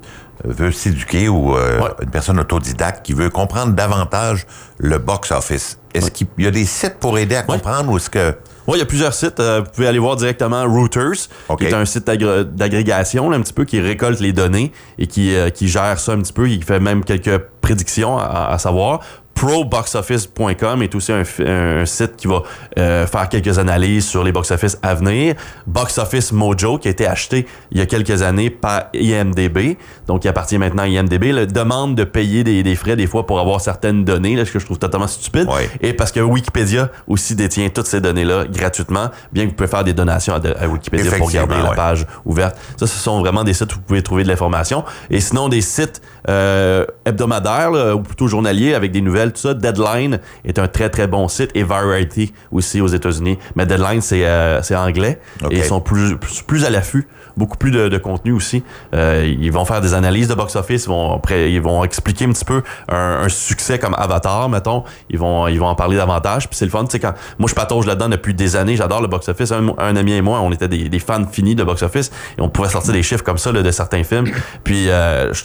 veut 0.46 0.72
s'éduquer 0.72 1.28
ou 1.30 1.56
euh, 1.56 1.80
Ouais. 1.82 1.90
une 2.04 2.10
personne 2.12 2.40
autodidacte 2.40 3.06
qui 3.06 3.14
veut 3.14 3.30
comprendre 3.30 3.74
davantage 3.74 4.46
le 4.78 4.98
box-office, 5.00 5.80
est-ce 5.94 6.12
qu'il 6.12 6.28
y 6.38 6.48
a 6.48 6.52
des 6.52 6.66
sites 6.66 6.96
pour 7.00 7.18
aider 7.18 7.36
à 7.36 7.44
comprendre 7.44 7.92
ou 7.92 7.98
est-ce 7.98 8.10
que... 8.10 8.36
Oui, 8.70 8.78
il 8.78 8.80
y 8.80 8.84
a 8.84 8.86
plusieurs 8.86 9.14
sites. 9.14 9.40
Euh, 9.40 9.62
vous 9.66 9.72
pouvez 9.72 9.88
aller 9.88 10.00
voir 10.00 10.16
directement 10.16 10.64
Reuters, 10.64 11.28
OK. 11.50 11.60
qui 11.60 11.66
est 11.66 11.74
un 11.74 11.86
site 11.86 12.06
d'agré- 12.08 12.46
d'agrégation, 12.46 13.32
un 13.32 13.42
petit 13.42 13.54
peu, 13.54 13.66
qui 13.66 13.80
récolte 13.82 14.20
les 14.20 14.32
données 14.32 14.72
et 14.98 15.08
qui, 15.08 15.36
euh, 15.36 15.50
qui 15.50 15.68
gère 15.68 16.00
ça 16.00 16.14
un 16.14 16.20
petit 16.22 16.34
peu. 16.34 16.48
Il 16.50 16.64
fait 16.64 16.80
même 16.80 17.04
quelques 17.04 17.38
prédictions 17.62 18.18
à, 18.18 18.50
à 18.52 18.58
savoir. 18.58 19.00
ProBoxOffice.com 19.40 20.84
est 20.84 20.96
aussi 20.96 21.12
un, 21.14 21.86
site 21.86 22.18
qui 22.18 22.28
va 22.28 22.44
euh, 22.78 23.08
faire 23.08 23.30
quelques 23.30 23.58
analyses 23.58 24.06
sur 24.08 24.24
les 24.24 24.32
box-office 24.32 24.78
à 24.82 24.96
venir. 24.96 25.36
Box 25.66 25.98
Office 25.98 26.32
Mojo, 26.32 26.78
qui 26.78 26.88
a 26.90 26.92
été 26.92 27.08
acheté 27.08 27.48
il 27.72 27.78
y 27.78 27.82
a 27.82 27.86
quelques 27.86 28.22
années 28.22 28.50
par 28.50 28.88
IMDB, 28.94 29.78
donc 30.08 30.24
qui 30.24 30.28
appartient 30.28 30.58
maintenant 30.58 30.84
à 30.84 30.88
IMDB, 30.88 31.32
demande 31.48 31.96
de 31.96 32.04
payer 32.04 32.44
des, 32.44 32.64
des 32.64 32.76
frais 32.76 32.96
des 32.96 33.08
fois 33.08 33.26
pour 33.26 33.40
avoir 33.40 33.62
certaines 33.62 34.04
données, 34.04 34.36
là, 34.36 34.44
ce 34.46 34.52
que 34.52 34.60
je 34.60 34.66
trouve 34.66 34.80
totalement 34.80 35.08
stupide. 35.08 35.48
Ouais. 35.48 35.70
Et 35.82 35.94
parce 35.94 36.12
que 36.12 36.20
Wikipédia 36.20 36.90
aussi 37.08 37.36
détient 37.36 37.70
toutes 37.70 37.88
ces 37.88 38.02
données-là 38.02 38.46
gratuitement, 38.46 39.10
bien 39.32 39.46
que 39.46 39.50
vous 39.52 39.56
pouvez 39.56 39.70
faire 39.70 39.84
des 39.86 39.94
donations 39.94 40.34
à, 40.34 40.40
de- 40.40 40.54
à 40.60 40.68
Wikipédia 40.68 41.12
pour 41.18 41.32
garder 41.32 41.56
la 41.64 41.72
page 41.72 42.06
ouverte. 42.26 42.58
Ça, 42.78 42.88
ce 42.88 42.98
sont 43.00 43.20
vraiment 43.22 43.44
des 43.44 43.54
sites 43.54 43.72
où 43.74 43.76
vous 43.78 43.82
pouvez 43.84 44.04
trouver 44.04 44.24
de 44.24 44.28
l'information. 44.28 44.84
Et 45.10 45.22
sinon, 45.22 45.48
des 45.50 45.62
sites 45.62 46.02
euh, 46.28 46.86
hebdomadaires, 47.06 47.72
là, 47.72 47.96
ou 47.96 48.02
plutôt 48.02 48.28
journaliers, 48.28 48.74
avec 48.74 48.92
des 48.92 49.02
nouvelles, 49.02 49.32
tout 49.32 49.42
ça. 49.42 49.54
Deadline 49.54 50.20
est 50.46 50.60
un 50.60 50.68
très, 50.68 50.90
très 50.90 51.08
bon 51.08 51.28
site. 51.28 51.52
Et 51.56 51.64
Variety 51.64 52.34
aussi 52.52 52.82
aux 52.82 52.88
États-Unis. 52.88 53.38
Mais 53.56 53.66
Deadline, 53.66 54.02
c'est 54.02 54.26
euh, 54.26 54.62
c'est 54.62 54.76
anglais. 54.76 55.20
Et 55.52 55.58
ils 55.58 55.64
sont 55.64 55.82
plus, 55.82 56.18
plus, 56.18 56.42
plus 56.42 56.66
à 56.66 56.70
l'affût. 56.70 57.08
Beaucoup 57.38 57.58
plus 57.58 57.72
de, 57.72 57.88
de 57.88 57.98
contenu 57.98 58.34
aussi. 58.34 58.64
Euh, 58.94 59.26
ils 59.40 59.52
vont 59.52 59.64
faire 59.64 59.80
des 59.80 59.94
analyses 59.94 60.28
de 60.28 60.34
box-office. 60.34 60.86
Ils 60.86 60.90
vont, 60.90 61.14
après, 61.16 61.52
ils 61.54 61.62
vont 61.62 61.86
expliquer 61.86 62.26
un 62.26 62.32
petit 62.34 62.44
peu 62.44 62.64
un, 62.90 63.22
un 63.24 63.30
succès 63.30 63.80
comme 63.80 63.96
Avatar, 63.98 64.50
mettons. 64.50 64.84
Ils 65.10 65.18
vont, 65.20 65.48
ils 65.48 65.58
vont 65.58 65.68
en 65.68 65.76
parler 65.76 65.96
davantage. 65.96 66.50
Puis 66.50 66.58
c'est 66.58 66.66
le 66.66 66.72
fun. 66.72 66.84
Tu 66.84 66.92
sais, 66.92 67.00
quand 67.00 67.14
moi, 67.38 67.48
je 67.50 67.56
patauge 67.56 67.86
là-dedans 67.86 68.10
depuis 68.10 68.34
des 68.34 68.58
années. 68.58 68.76
J'adore 68.76 69.02
le 69.02 69.08
box-office. 69.08 69.54
Un, 69.54 69.70
un 69.78 69.96
ami 69.96 70.14
et 70.14 70.22
moi, 70.22 70.42
on 70.42 70.52
était 70.52 70.68
des, 70.68 70.90
des 70.90 71.00
fans 71.00 71.26
finis 71.32 71.56
de 71.56 71.64
box-office. 71.64 72.12
Et 72.38 72.42
on 72.42 72.50
pouvait 72.50 72.68
sortir 72.68 72.92
des 72.92 73.04
chiffres 73.04 73.24
comme 73.24 73.38
ça 73.38 73.54
là, 73.54 73.62
de 73.62 73.72
certains 73.72 74.04
films. 74.04 74.28
Puis 74.66 74.90
euh, 74.90 75.32
je- 75.34 75.44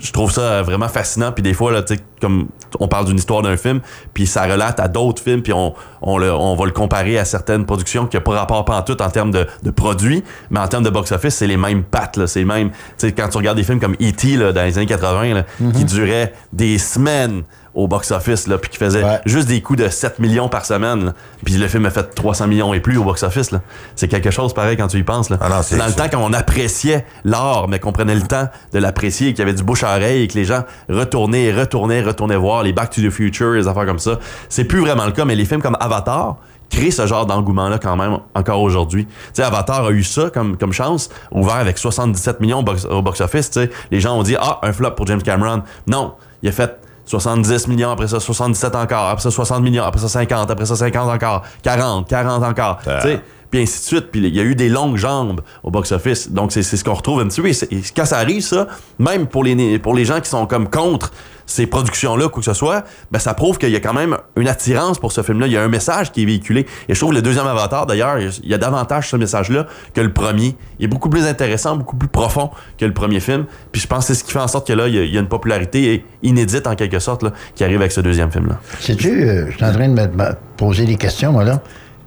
je- 0.00 0.12
trouve 0.12 0.32
ça 0.32 0.62
vraiment 0.62 0.88
fascinant. 0.88 1.32
Puis 1.32 1.42
des 1.42 1.54
fois, 1.54 1.72
là, 1.72 1.82
tu 1.82 1.94
sais, 1.94 2.00
comme 2.20 2.48
on 2.78 2.88
parle 2.88 3.06
d'une 3.06 3.16
histoire 3.16 3.42
d'un 3.42 3.56
film, 3.56 3.80
puis 4.14 4.26
ça 4.26 4.42
relate 4.44 4.78
à 4.80 4.88
d'autres 4.88 5.22
films, 5.22 5.42
puis 5.42 5.52
on, 5.52 5.74
on, 6.02 6.18
le- 6.18 6.32
on 6.32 6.54
va 6.54 6.64
le 6.66 6.70
comparer 6.72 7.18
à 7.18 7.24
certaines 7.24 7.66
productions 7.66 8.06
qui 8.06 8.16
n'ont 8.16 8.22
pas 8.22 8.32
rapport 8.32 8.64
pas 8.64 8.76
en 8.78 8.82
tout 8.82 9.00
en 9.02 9.10
termes 9.10 9.30
de, 9.30 9.46
de 9.62 9.70
produits, 9.70 10.22
mais 10.50 10.60
en 10.60 10.68
termes 10.68 10.84
de 10.84 10.90
box-office, 10.90 11.34
c'est 11.34 11.46
les 11.46 11.56
mêmes 11.56 11.82
pattes. 11.82 12.16
là. 12.16 12.26
C'est 12.26 12.40
le 12.40 12.46
même. 12.46 12.70
Tu 12.70 12.76
sais, 12.98 13.12
quand 13.12 13.28
tu 13.28 13.36
regardes 13.38 13.56
des 13.56 13.64
films 13.64 13.80
comme 13.80 13.94
E.T. 13.94 14.36
là, 14.36 14.52
dans 14.52 14.62
les 14.62 14.76
années 14.78 14.86
80, 14.86 15.34
là, 15.34 15.44
qui 15.74 15.84
duraient 15.84 16.32
des 16.52 16.78
semaines 16.78 17.42
au 17.72 17.86
box-office, 17.86 18.48
là, 18.48 18.58
puis 18.58 18.68
qui 18.68 18.78
faisaient 18.78 19.04
Ouais. 19.04 19.20
juste 19.26 19.46
des 19.46 19.60
coûts 19.60 19.76
de 19.76 19.88
7 19.88 20.18
millions 20.18 20.48
par 20.48 20.66
semaine, 20.66 21.14
puis 21.44 21.54
le 21.54 21.68
film 21.68 21.86
a 21.86 21.90
fait 21.90 22.02
300 22.16 22.48
millions 22.48 22.74
et 22.74 22.80
plus 22.80 22.96
au 22.98 23.04
box-office. 23.04 23.52
là. 23.52 23.60
C'est 23.94 24.08
quelque 24.08 24.32
chose 24.32 24.52
pareil 24.52 24.76
quand 24.76 24.88
tu 24.88 24.98
y 24.98 25.04
penses. 25.04 25.30
Là. 25.30 25.36
Ah 25.40 25.48
non, 25.48 25.78
dans 25.78 25.86
le 25.86 25.92
temps 25.92 26.08
quand 26.10 26.18
on 26.20 26.32
appréciait 26.32 27.06
l'art, 27.24 27.68
mais 27.68 27.78
qu'on 27.78 27.92
prenait 27.92 28.16
le 28.16 28.22
temps 28.22 28.48
de 28.72 28.78
l'apprécier, 28.80 29.28
et 29.28 29.30
qu'il 29.34 29.38
y 29.38 29.42
avait 29.42 29.52
du 29.56 29.62
bouche 29.62 29.84
à 29.84 29.90
oreille 29.94 30.22
et 30.24 30.26
que 30.26 30.34
les 30.34 30.44
gens 30.44 30.64
retournaient, 30.88 31.52
retournaient, 31.52 32.02
retournaient 32.02 32.09
voir 32.18 32.62
les 32.62 32.72
Back 32.72 32.90
to 32.90 33.00
the 33.02 33.10
Future, 33.10 33.52
les 33.52 33.68
affaires 33.68 33.86
comme 33.86 33.98
ça. 33.98 34.18
C'est 34.48 34.64
plus 34.64 34.80
vraiment 34.80 35.06
le 35.06 35.12
cas, 35.12 35.24
mais 35.24 35.34
les 35.34 35.44
films 35.44 35.62
comme 35.62 35.76
Avatar 35.80 36.36
créent 36.70 36.90
ce 36.92 37.04
genre 37.06 37.26
d'engouement-là 37.26 37.78
quand 37.78 37.96
même 37.96 38.18
encore 38.34 38.60
aujourd'hui. 38.62 39.06
Tu 39.06 39.12
sais, 39.34 39.42
Avatar 39.42 39.84
a 39.86 39.90
eu 39.90 40.04
ça 40.04 40.30
comme, 40.30 40.56
comme 40.56 40.72
chance, 40.72 41.10
ouvert 41.32 41.56
avec 41.56 41.78
77 41.78 42.40
millions 42.40 42.60
au 42.60 42.62
box- 42.62 42.84
au 42.84 43.02
box-office. 43.02 43.50
les 43.90 44.00
gens 44.00 44.16
ont 44.16 44.22
dit, 44.22 44.36
ah, 44.38 44.60
un 44.62 44.72
flop 44.72 44.92
pour 44.92 45.06
James 45.06 45.22
Cameron. 45.22 45.62
Non, 45.88 46.14
il 46.42 46.48
a 46.48 46.52
fait 46.52 46.76
70 47.06 47.66
millions, 47.66 47.90
après 47.90 48.06
ça 48.06 48.20
77 48.20 48.76
encore, 48.76 49.08
après 49.08 49.22
ça 49.22 49.32
60 49.32 49.62
millions, 49.62 49.82
après 49.82 50.00
ça 50.00 50.08
50, 50.08 50.48
après 50.50 50.64
ça 50.66 50.76
50 50.76 51.08
encore, 51.10 51.42
40, 51.64 52.08
40 52.08 52.44
encore. 52.44 52.78
Ah. 52.86 52.98
Tu 53.02 53.08
sais, 53.08 53.20
puis 53.50 53.62
ainsi 53.62 53.80
de 53.80 53.84
suite. 53.84 54.12
Puis 54.12 54.20
il 54.20 54.32
y 54.36 54.38
a 54.38 54.44
eu 54.44 54.54
des 54.54 54.68
longues 54.68 54.96
jambes 54.96 55.40
au 55.64 55.72
box-office. 55.72 56.30
Donc, 56.30 56.52
c'est 56.52 56.62
ce 56.62 56.84
qu'on 56.84 56.94
retrouve 56.94 57.20
un 57.20 57.26
petit 57.26 57.40
peu. 57.40 57.48
Et 57.48 57.52
c'est- 57.52 57.72
et 57.72 57.82
quand 57.96 58.04
ça 58.04 58.18
arrive, 58.18 58.42
ça, 58.42 58.68
même 59.00 59.26
pour 59.26 59.42
les, 59.42 59.80
pour 59.80 59.92
les 59.94 60.04
gens 60.04 60.20
qui 60.20 60.30
sont 60.30 60.46
comme 60.46 60.70
contre 60.70 61.10
ces 61.50 61.66
productions-là, 61.66 62.28
quoi 62.28 62.40
que 62.40 62.44
ce 62.44 62.54
soit, 62.54 62.84
ben, 63.10 63.18
ça 63.18 63.34
prouve 63.34 63.58
qu'il 63.58 63.70
y 63.70 63.76
a 63.76 63.80
quand 63.80 63.92
même 63.92 64.16
une 64.36 64.46
attirance 64.46 64.98
pour 64.98 65.10
ce 65.10 65.22
film-là. 65.22 65.46
Il 65.46 65.52
y 65.52 65.56
a 65.56 65.62
un 65.62 65.68
message 65.68 66.12
qui 66.12 66.22
est 66.22 66.24
véhiculé. 66.24 66.66
Et 66.88 66.94
je 66.94 67.00
trouve 67.00 67.12
le 67.12 67.22
deuxième 67.22 67.46
Avatar, 67.46 67.86
d'ailleurs, 67.86 68.18
il 68.18 68.48
y 68.48 68.54
a 68.54 68.58
davantage 68.58 69.10
ce 69.10 69.16
message-là 69.16 69.66
que 69.92 70.00
le 70.00 70.12
premier. 70.12 70.54
Il 70.78 70.84
est 70.84 70.88
beaucoup 70.88 71.10
plus 71.10 71.26
intéressant, 71.26 71.76
beaucoup 71.76 71.96
plus 71.96 72.08
profond 72.08 72.50
que 72.78 72.84
le 72.84 72.94
premier 72.94 73.18
film. 73.18 73.46
Puis 73.72 73.80
je 73.80 73.88
pense 73.88 74.06
que 74.06 74.14
c'est 74.14 74.20
ce 74.20 74.24
qui 74.24 74.30
fait 74.30 74.38
en 74.38 74.48
sorte 74.48 74.68
que 74.68 74.72
là, 74.72 74.86
il 74.86 74.94
y 74.94 75.16
a, 75.16 75.20
une 75.20 75.28
popularité 75.28 76.04
inédite, 76.22 76.68
en 76.68 76.76
quelque 76.76 77.00
sorte, 77.00 77.24
qui 77.56 77.64
arrive 77.64 77.80
avec 77.80 77.92
ce 77.92 78.00
deuxième 78.00 78.30
film-là. 78.30 78.60
Sais-tu, 78.78 79.08
euh, 79.08 79.50
je 79.50 79.56
suis 79.56 79.64
en 79.64 79.72
train 79.72 79.88
de 79.88 79.94
me 79.94 80.34
poser 80.56 80.84
des 80.84 80.96
questions, 80.96 81.32
moi, 81.32 81.44
là. 81.44 81.60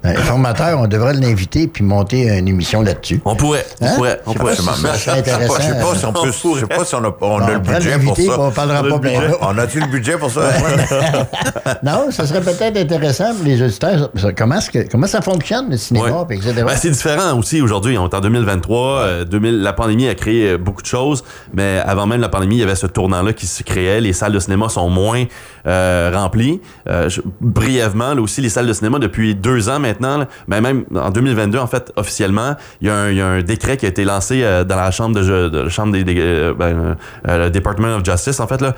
Un 0.05 0.15
formateur, 0.15 0.79
on 0.79 0.87
devrait 0.87 1.13
l'inviter 1.13 1.67
puis 1.67 1.83
monter 1.83 2.27
une 2.37 2.47
émission 2.47 2.81
là-dessus. 2.81 3.21
On 3.23 3.35
pourrait, 3.35 3.65
on 3.79 3.85
Hein? 3.85 3.91
pourrait, 3.95 4.21
on 4.25 4.33
pourrait. 4.33 4.55
si 4.55 4.61
ça 4.63 4.73
serait 4.73 4.93
Je 4.93 4.97
sais 4.97 5.11
pas- 5.11 5.17
je 5.17 5.21
sais 5.21 5.23
pas 5.23 5.33
intéressant, 5.37 5.53
si 5.95 6.05
on 6.05 6.11
peut- 6.13 6.31
je 6.31 6.59
sais 6.59 6.65
pas 6.67 6.85
si 6.85 6.95
on 6.95 7.03
a, 7.05 7.15
on 7.21 7.39
a 7.39 7.43
On 7.43 7.47
le 7.47 7.59
budget 7.59 7.97
pour 7.99 8.11
on 8.19 8.49
ça. 8.49 8.51
parlera 8.55 8.81
On 8.81 8.85
a 8.85 8.89
pas 8.89 8.95
le 8.95 8.99
plein. 8.99 9.19
budget. 9.21 9.35
On 9.41 9.57
a-tu 9.57 9.79
le 9.79 9.87
budget 9.87 10.17
pour 10.17 10.29
ça? 10.31 10.41
Non, 11.83 12.07
ça 12.11 12.25
serait 12.25 12.41
peut-être 12.41 12.77
intéressant 12.77 13.33
pour 13.35 13.45
les 13.45 13.61
auditeurs. 13.61 14.09
Comment, 14.37 14.55
est-ce 14.55 14.69
que, 14.69 14.89
comment 14.89 15.07
ça 15.07 15.21
fonctionne, 15.21 15.69
le 15.69 15.77
cinéma, 15.77 16.25
Ouais. 16.29 16.35
etc. 16.35 16.53
Ben, 16.65 16.75
c'est 16.75 16.89
différent 16.91 17.37
aussi 17.37 17.61
aujourd'hui. 17.61 17.97
On 17.97 18.07
est 18.09 18.13
en 18.15 18.19
2023. 18.21 18.99
euh, 18.99 19.25
2000, 19.25 19.61
la 19.61 19.73
pandémie 19.73 20.07
a 20.07 20.15
créé 20.15 20.51
euh, 20.51 20.57
beaucoup 20.57 20.81
de 20.81 20.87
choses, 20.87 21.23
mais 21.53 21.81
avant 21.85 22.05
même 22.05 22.21
la 22.21 22.29
pandémie, 22.29 22.55
il 22.57 22.59
y 22.59 22.63
avait 22.63 22.75
ce 22.75 22.87
tournant-là 22.87 23.33
qui 23.33 23.47
se 23.47 23.63
créait. 23.63 24.01
Les 24.01 24.13
salles 24.13 24.33
de 24.33 24.39
cinéma 24.39 24.69
sont 24.69 24.89
moins 24.89 25.25
euh, 25.67 26.11
remplies. 26.13 26.61
Euh, 26.89 27.09
je- 27.09 27.21
brièvement, 27.41 28.13
là 28.13 28.21
aussi, 28.21 28.41
les 28.41 28.49
salles 28.49 28.67
de 28.67 28.73
cinéma, 28.73 28.99
depuis 28.99 29.35
deux 29.35 29.69
ans 29.69 29.79
maintenant, 29.79 30.17
là, 30.17 30.27
ben 30.47 30.61
même 30.61 30.85
en 30.95 31.09
2022, 31.09 31.57
en 31.59 31.67
fait, 31.67 31.91
officiellement, 31.95 32.55
il 32.81 32.87
y, 32.87 32.89
a 32.89 32.95
un- 32.95 33.09
il 33.09 33.17
y 33.17 33.21
a 33.21 33.27
un 33.27 33.41
décret 33.41 33.77
qui 33.77 33.85
a 33.85 33.89
été 33.89 34.03
lancé 34.05 34.41
euh, 34.43 34.63
dans 34.63 34.75
la 34.75 34.91
chambre 34.91 35.15
de, 35.15 35.49
de 35.49 35.59
la 35.59 35.69
chambre 35.69 35.91
des, 35.93 36.03
des- 36.03 36.15
euh, 36.19 36.53
ben, 36.53 36.95
le 37.25 37.49
Department 37.49 37.95
of 37.97 38.05
Justice, 38.05 38.39
en 38.39 38.47
fait, 38.47 38.61
là, 38.61 38.75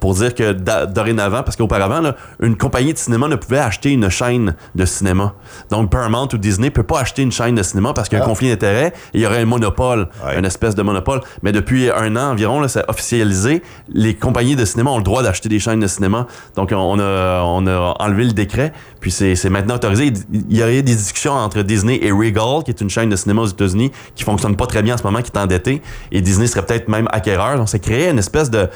pour 0.00 0.14
dire 0.14 0.34
que 0.34 0.52
da- 0.52 0.86
dorénavant, 0.86 1.42
parce 1.42 1.56
qu'auparavant, 1.56 2.00
là, 2.00 2.16
une 2.40 2.56
compagnie 2.56 2.92
de 2.92 2.98
cinéma 2.98 3.28
ne 3.28 3.36
pouvait 3.36 3.58
acheter 3.58 3.90
une 3.90 4.08
chaîne 4.10 4.54
de 4.74 4.84
cinéma. 4.84 5.34
Donc 5.70 5.90
Paramount 5.90 6.28
ou 6.32 6.38
Disney 6.38 6.70
peut 6.70 6.82
pas 6.82 7.00
acheter 7.00 7.22
une 7.22 7.32
chaîne 7.32 7.54
de 7.54 7.62
cinéma 7.62 7.92
parce 7.92 8.08
qu'il 8.08 8.16
y 8.18 8.20
a 8.20 8.24
un 8.24 8.26
Ah. 8.26 8.28
conflit 8.30 8.48
d'intérêts 8.50 8.92
et 9.12 9.18
il 9.18 9.20
y 9.20 9.26
aurait 9.26 9.40
un 9.42 9.44
monopole, 9.46 10.08
Ouais. 10.24 10.38
une 10.38 10.44
espèce 10.44 10.74
de 10.74 10.82
monopole. 10.82 11.20
Mais 11.42 11.52
depuis 11.52 11.90
un 11.90 12.16
an 12.16 12.30
environ, 12.32 12.66
c'est 12.68 12.84
officialisé. 12.88 13.62
Les 13.88 14.14
compagnies 14.14 14.56
de 14.56 14.64
cinéma 14.64 14.90
ont 14.90 14.98
le 14.98 15.02
droit 15.04 15.22
d'acheter 15.22 15.48
des 15.48 15.58
chaînes 15.58 15.80
de 15.80 15.86
cinéma. 15.86 16.13
Donc 16.56 16.72
on 16.72 16.98
a, 16.98 17.42
on 17.44 17.66
a 17.66 17.96
enlevé 18.00 18.24
le 18.24 18.32
décret, 18.32 18.72
puis 19.00 19.10
c'est 19.10 19.50
maintenant 19.50 19.76
autorisé. 19.76 20.12
Il 20.32 20.56
y 20.56 20.62
aurait 20.62 20.82
des 20.82 20.94
discussions 20.94 21.32
entre 21.32 21.62
Disney 21.62 21.98
et 22.02 22.10
Regal, 22.10 22.62
qui 22.64 22.70
est 22.70 22.80
une 22.80 22.90
chaîne 22.90 23.08
de 23.08 23.16
cinéma 23.16 23.42
aux 23.42 23.46
États-Unis 23.46 23.92
qui 24.14 24.24
fonctionne 24.24 24.56
pas 24.56 24.66
très 24.66 24.82
bien 24.82 24.94
en 24.94 24.98
ce 24.98 25.02
moment, 25.02 25.22
qui 25.22 25.30
est 25.30 25.38
endettée, 25.38 25.82
et 26.12 26.20
Disney 26.20 26.46
serait 26.46 26.64
peut-être 26.64 26.88
même 26.88 27.08
acquéreur. 27.12 27.56
Donc 27.56 27.68
c'est 27.68 27.80
créé 27.80 28.08
une 28.08 28.18
espèce 28.18 28.50
de 28.50 28.68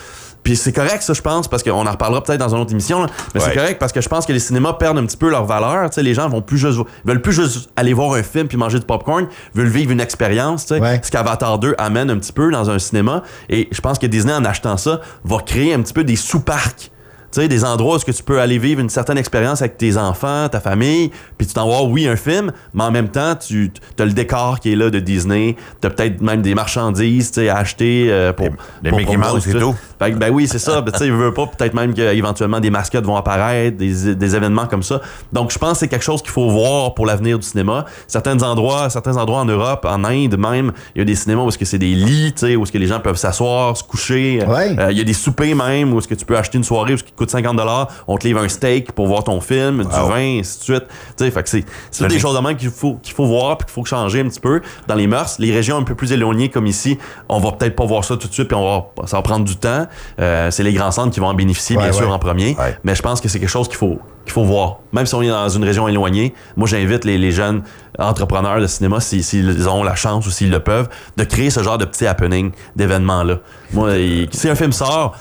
puis 0.43 0.57
c'est 0.57 0.73
correct, 0.73 1.03
ça, 1.03 1.13
je 1.13 1.21
pense, 1.21 1.49
parce 1.49 1.63
qu'on 1.63 1.87
en 1.87 1.91
reparlera 1.91 2.23
peut-être 2.23 2.41
dans 2.41 2.55
une 2.55 2.61
autre 2.63 2.73
émission, 2.73 3.03
là. 3.03 3.09
mais 3.35 3.41
c'est 3.41 3.55
correct 3.55 3.79
parce 3.79 3.93
que 3.93 4.01
je 4.01 4.09
pense 4.09 4.25
que 4.25 4.33
les 4.33 4.39
cinémas 4.39 4.73
perdent 4.73 4.99
un 4.99 5.05
petit 5.05 5.17
peu 5.17 5.29
leur 5.29 5.45
valeur. 5.45 5.91
Les 5.99 6.15
gens 6.15 6.29
vont 6.29 6.41
plus 6.41 6.59
juste, 6.59 6.79
veulent 7.05 7.21
plus 7.21 7.33
juste 7.33 7.71
aller 7.77 7.93
voir 7.93 8.15
un 8.15 8.23
film 8.23 8.49
puis 8.49 8.57
manger 8.57 8.79
du 8.79 8.87
popcorn, 8.87 9.27
veulent 9.55 9.69
vivre 9.69 9.91
une 9.91 10.01
expérience. 10.01 10.71
Ouais. 10.71 11.01
Ce 11.03 11.11
qu'Avatar 11.11 11.59
2 11.59 11.75
amène 11.77 12.09
un 12.11 12.19
petit 12.19 12.33
peu 12.33 12.51
dans 12.51 12.71
un 12.71 12.79
cinéma. 12.79 13.23
Et 13.51 13.69
je 13.73 13.81
pense 13.81 13.99
que 13.99 14.07
Disney, 14.07 14.33
en 14.33 14.45
achetant 14.45 14.77
ça, 14.77 15.01
va 15.25 15.39
créer 15.39 15.75
un 15.75 15.83
petit 15.83 15.93
peu 15.93 16.05
des 16.05 16.17
sous-parcs. 16.17 16.91
Tu 17.31 17.43
sais, 17.43 17.49
des 17.49 17.65
endroits 17.65 17.95
où 17.95 17.97
est-ce 17.97 18.05
que 18.05 18.13
tu 18.13 18.23
peux 18.23 18.41
aller 18.41 18.59
vivre 18.59 18.81
une 18.81 18.89
certaine 18.89 19.19
expérience 19.19 19.61
avec 19.61 19.77
tes 19.77 19.97
enfants, 19.97 20.49
ta 20.49 20.61
famille, 20.61 21.11
puis 21.37 21.47
tu 21.47 21.55
t'en 21.55 21.67
vois, 21.67 21.83
oui, 21.83 22.09
un 22.09 22.17
film, 22.17 22.53
mais 22.73 22.85
en 22.85 22.91
même 22.91 23.09
temps, 23.09 23.35
tu 23.37 23.71
as 23.99 24.05
le 24.05 24.13
décor 24.13 24.61
qui 24.61 24.73
est 24.73 24.77
là 24.77 24.91
de 24.91 24.99
Disney, 24.99 25.57
tu 25.81 25.87
as 25.87 25.91
peut-être 25.91 26.21
même 26.23 26.43
des 26.43 26.55
marchandises 26.55 27.31
tu 27.31 27.41
sais, 27.41 27.49
à 27.49 27.59
acheter 27.59 28.07
euh, 28.11 28.33
pour... 28.33 28.49
Des 28.83 28.91
pour 28.91 28.99
Mickey 28.99 29.17
Mouse 29.17 29.47
et 29.47 29.59
tout. 29.59 29.75
Fait 29.99 30.13
que, 30.13 30.17
ben 30.17 30.33
oui, 30.33 30.47
c'est 30.47 30.59
ça. 30.59 30.81
Ben, 30.81 30.93
tu 30.93 30.99
sais, 30.99 31.11
veux 31.11 31.35
pas, 31.35 31.47
peut-être 31.47 31.75
même 31.75 31.93
qu'éventuellement 31.93 32.61
des 32.61 32.71
mascottes 32.71 33.05
vont 33.05 33.17
apparaître, 33.17 33.77
des, 33.77 34.15
des 34.15 34.37
événements 34.37 34.67
comme 34.67 34.83
ça. 34.83 35.01
Donc, 35.33 35.51
je 35.53 35.59
pense 35.59 35.73
que 35.73 35.79
c'est 35.79 35.89
quelque 35.89 36.05
chose 36.05 36.23
qu'il 36.23 36.31
faut 36.31 36.49
voir 36.49 36.95
pour 36.95 37.05
l'avenir 37.05 37.39
du 37.39 37.47
cinéma. 37.47 37.85
Certains 38.07 38.41
endroits, 38.43 38.91
certains 38.91 39.17
endroits 39.17 39.41
en 39.41 39.45
Europe, 39.45 39.85
en 39.85 40.05
Inde 40.05 40.37
même, 40.39 40.73
il 40.95 41.01
y 41.01 41.03
a 41.03 41.05
des 41.05 41.15
cinémas 41.15 41.43
où 41.43 41.49
est-ce 41.49 41.59
que 41.59 41.65
c'est 41.65 41.79
des 41.79 41.95
lits, 41.95 42.33
tu 42.33 42.47
sais, 42.47 42.57
où 42.57 42.63
est-ce 42.63 42.73
que 42.73 42.79
les 42.79 42.87
gens 42.87 43.01
peuvent 43.01 43.17
s'asseoir, 43.17 43.77
se 43.77 43.83
coucher. 43.83 44.43
Ouais. 44.47 44.79
Euh, 44.79 44.93
il 44.93 44.99
y 44.99 45.01
a 45.01 45.05
des 45.05 45.13
soupers 45.13 45.55
même 45.55 45.93
où 45.93 45.99
est-ce 45.99 46.09
que 46.09 46.15
tu 46.15 46.25
peux 46.25 46.37
acheter 46.37 46.59
une 46.59 46.65
soirée 46.65 46.95
où 46.95 46.99
ce 46.99 47.03
coûte 47.19 47.31
50 47.31 47.59
on 48.07 48.17
te 48.17 48.27
livre 48.27 48.41
un 48.41 48.49
steak 48.49 48.93
pour 48.93 49.07
voir 49.07 49.25
ton 49.25 49.41
film, 49.41 49.83
du 49.85 49.89
Wow. 49.97 50.09
vin, 50.09 50.39
ainsi 50.41 50.59
de 50.59 50.65
suite. 50.65 50.85
Tu 51.17 51.25
sais, 51.25 51.31
fait 51.31 51.43
que 51.43 51.49
c'est 51.49 51.65
c'est 51.91 52.07
des 52.09 52.19
choses 52.19 52.35
de 52.37 52.41
même 52.41 52.57
qu'il 52.57 52.71
faut 52.71 52.95
qu'il 53.03 53.15
faut 53.15 53.27
voir 53.27 53.59
puis 53.59 53.67
qu'il 53.67 53.75
faut 53.75 53.85
changer 53.85 54.21
un 54.21 54.29
petit 54.29 54.41
peu 54.41 54.61
dans 54.87 54.95
les 54.95 55.07
mœurs. 55.07 55.37
Les 55.39 55.53
régions 55.53 55.77
un 55.77 55.83
peu 55.83 55.95
plus 55.95 56.13
éloignées 56.13 56.49
comme 56.49 56.67
ici, 56.67 56.99
on 57.29 57.39
va 57.41 57.53
peut-être 57.53 57.77
pas 57.77 57.85
voir 57.85 58.05
ça 58.05 58.17
tout 58.17 58.29
de 58.29 58.33
suite 58.33 58.49
puis 58.49 58.57
on 58.57 58.65
va 58.65 59.07
ça 59.07 59.17
va 59.19 59.23
prendre 59.23 59.45
du 59.45 59.57
temps. 59.57 59.87
Euh, 60.21 60.51
c'est 60.51 60.63
les 60.63 60.73
grands 60.73 60.91
centres 60.93 61.13
qui 61.13 61.21
vont 61.21 61.27
en 61.29 61.35
bénéficier 61.35 61.77
Ouais, 61.77 61.85
bien 61.85 61.93
sûr 61.93 62.11
en 62.11 62.19
premier, 62.19 62.57
Ouais. 62.59 62.77
mais 62.85 62.95
je 62.95 63.03
pense 63.03 63.21
que 63.21 63.29
c'est 63.29 63.41
quelque 63.41 63.49
chose 63.49 63.69
qu'il 63.69 63.77
faut 63.77 63.99
qu'il 64.25 64.33
faut 64.35 64.45
voir. 64.45 64.81
Même 64.93 65.07
si 65.07 65.15
on 65.15 65.23
est 65.23 65.29
dans 65.29 65.49
une 65.49 65.65
région 65.65 65.89
éloignée, 65.89 66.35
moi 66.57 66.69
j'invite 66.69 67.05
les, 67.07 67.17
les 67.17 67.33
jeunes 67.33 67.63
entrepreneurs 67.99 68.61
de 68.61 68.67
cinéma 68.67 69.01
si- 69.01 69.23
s'ils 69.23 69.69
ont 69.69 69.83
la 69.83 69.95
chance 69.95 70.27
ou 70.27 70.31
s'ils 70.31 70.51
le 70.51 70.61
peuvent 70.61 70.89
de 71.17 71.25
créer 71.25 71.49
ce 71.51 71.63
genre 71.63 71.79
de 71.79 71.85
petits 71.87 72.07
happenings 72.07 72.53
d'événements 72.77 73.25
là. 73.25 73.37
Moi 73.73 73.97
il- 73.97 74.29
si 74.33 74.49
un 74.49 74.55
film 74.55 74.73
sort, 74.73 75.17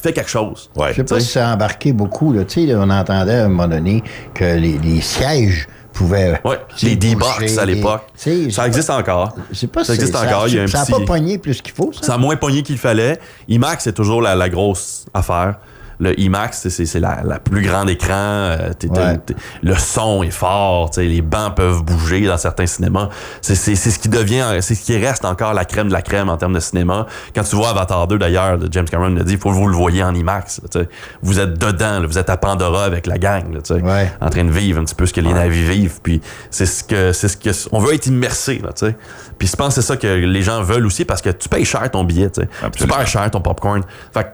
fais 0.00 0.12
quelque 0.12 0.30
chose. 0.30 0.70
Ouais. 0.76 0.88
Je 0.90 0.96
sais 0.96 1.04
pas 1.04 1.16
T'sais. 1.16 1.24
si 1.24 1.32
ça 1.32 1.50
a 1.50 1.54
embarqué 1.54 1.92
beaucoup. 1.92 2.32
Là. 2.32 2.44
Tu 2.44 2.66
sais, 2.66 2.72
là, 2.72 2.78
on 2.80 2.90
entendait 2.90 3.34
à 3.40 3.44
un 3.44 3.48
moment 3.48 3.68
donné 3.68 4.02
que 4.34 4.44
les, 4.44 4.78
les 4.78 5.00
sièges 5.00 5.66
pouvaient. 5.92 6.40
Ouais, 6.44 6.58
les 6.82 6.96
D-Box 6.96 7.58
à 7.58 7.66
l'époque. 7.66 8.02
tu 8.16 8.44
sais, 8.46 8.50
Ça 8.50 8.66
existe 8.66 8.90
encore. 8.90 9.34
Pas 9.72 9.84
ça 9.84 9.94
existe 9.94 10.12
ça- 10.14 10.22
encore. 10.26 10.46
Il 10.48 10.54
y 10.54 10.58
a 10.60 10.62
un 10.62 10.66
Ça 10.66 10.78
n'a 10.78 10.84
petit... 10.84 10.92
pas 10.92 11.00
pogné 11.04 11.38
plus 11.38 11.60
qu'il 11.62 11.74
faut, 11.74 11.92
ça. 11.92 12.02
Ça 12.06 12.14
a 12.14 12.18
moins 12.18 12.36
pogné 12.36 12.62
qu'il 12.62 12.78
fallait. 12.78 13.18
IMAX, 13.48 13.84
c'est 13.84 13.92
toujours 13.92 14.22
la, 14.22 14.34
la 14.34 14.48
grosse 14.48 15.06
affaire. 15.12 15.56
Le 16.00 16.18
IMAX, 16.18 16.60
c'est- 16.62 16.70
c'est 16.70 16.86
c'est 16.86 16.98
la, 17.00 17.20
la 17.24 17.38
plus 17.38 17.62
grande 17.62 17.90
écran. 17.90 18.08
euh, 18.14 18.70
Ouais. 18.88 19.18
le 19.62 19.74
son 19.76 20.22
est 20.22 20.30
fort. 20.30 20.90
Les 20.96 21.20
bancs 21.22 21.54
peuvent 21.54 21.82
bouger 21.82 22.26
dans 22.26 22.38
certains 22.38 22.66
cinémas. 22.66 23.10
C'est 23.42 23.54
c'est- 23.54 23.74
c'est 23.74 23.90
ce 23.90 23.98
qui 23.98 24.08
devient, 24.08 24.44
c'est 24.60 24.74
ce 24.74 24.82
qui 24.82 24.96
reste 24.96 25.24
encore 25.24 25.52
la 25.54 25.64
crème 25.64 25.88
de 25.88 25.92
la 25.92 26.02
crème 26.02 26.28
en 26.30 26.36
termes 26.38 26.54
de 26.54 26.60
cinéma. 26.60 27.06
Quand 27.34 27.42
tu 27.44 27.54
vois 27.56 27.68
Avatar 27.70 28.06
2, 28.06 28.18
d'ailleurs, 28.18 28.56
de 28.58 28.68
James 28.72 28.86
Cameron 28.86 29.10
l'a 29.14 29.22
dit, 29.24 29.34
il 29.34 29.38
faut 29.38 29.50
que 29.50 29.54
vous 29.56 29.68
le 29.68 29.76
voyez 29.76 30.02
en 30.02 30.14
IMAX. 30.14 30.60
là, 30.74 30.82
vous 31.22 31.38
êtes 31.38 31.58
dedans, 31.58 32.00
là, 32.00 32.06
vous 32.06 32.18
êtes 32.18 32.30
à 32.30 32.36
Pandora 32.36 32.84
avec 32.84 33.06
la 33.06 33.18
gang, 33.18 33.52
là, 33.52 33.60
Ouais. 33.82 34.10
en 34.20 34.30
train 34.30 34.44
de 34.44 34.50
vivre 34.50 34.80
un 34.80 34.84
petit 34.84 34.94
peu 34.94 35.04
ce 35.06 35.12
que 35.12 35.20
les 35.20 35.32
navires 35.32 35.70
vivent. 35.70 36.00
Puis 36.02 36.20
c'est 36.50 36.66
ce 36.66 36.82
que, 36.82 37.12
c'est 37.12 37.28
ce 37.28 37.36
que, 37.36 37.50
on 37.72 37.78
veut 37.78 37.94
être 37.94 38.06
immersé, 38.06 38.58
là, 38.64 38.72
tu 38.72 38.86
sais. 38.86 38.96
Puis 39.38 39.48
je 39.48 39.56
pense 39.56 39.74
que 39.74 39.80
c'est 39.82 39.86
ça 39.86 39.96
que 39.96 40.06
les 40.06 40.42
gens 40.42 40.62
veulent 40.62 40.86
aussi 40.86 41.04
parce 41.04 41.20
que 41.22 41.30
tu 41.30 41.48
payes 41.48 41.64
cher 41.64 41.90
ton 41.90 42.04
billet, 42.04 42.30
tu 42.30 42.40
sais. 42.40 42.48
Tu 42.60 42.64
Absolument. 42.64 42.96
payes 42.96 43.06
cher 43.06 43.30
ton 43.30 43.40
popcorn. 43.40 43.82
Fait 44.14 44.24
que 44.24 44.28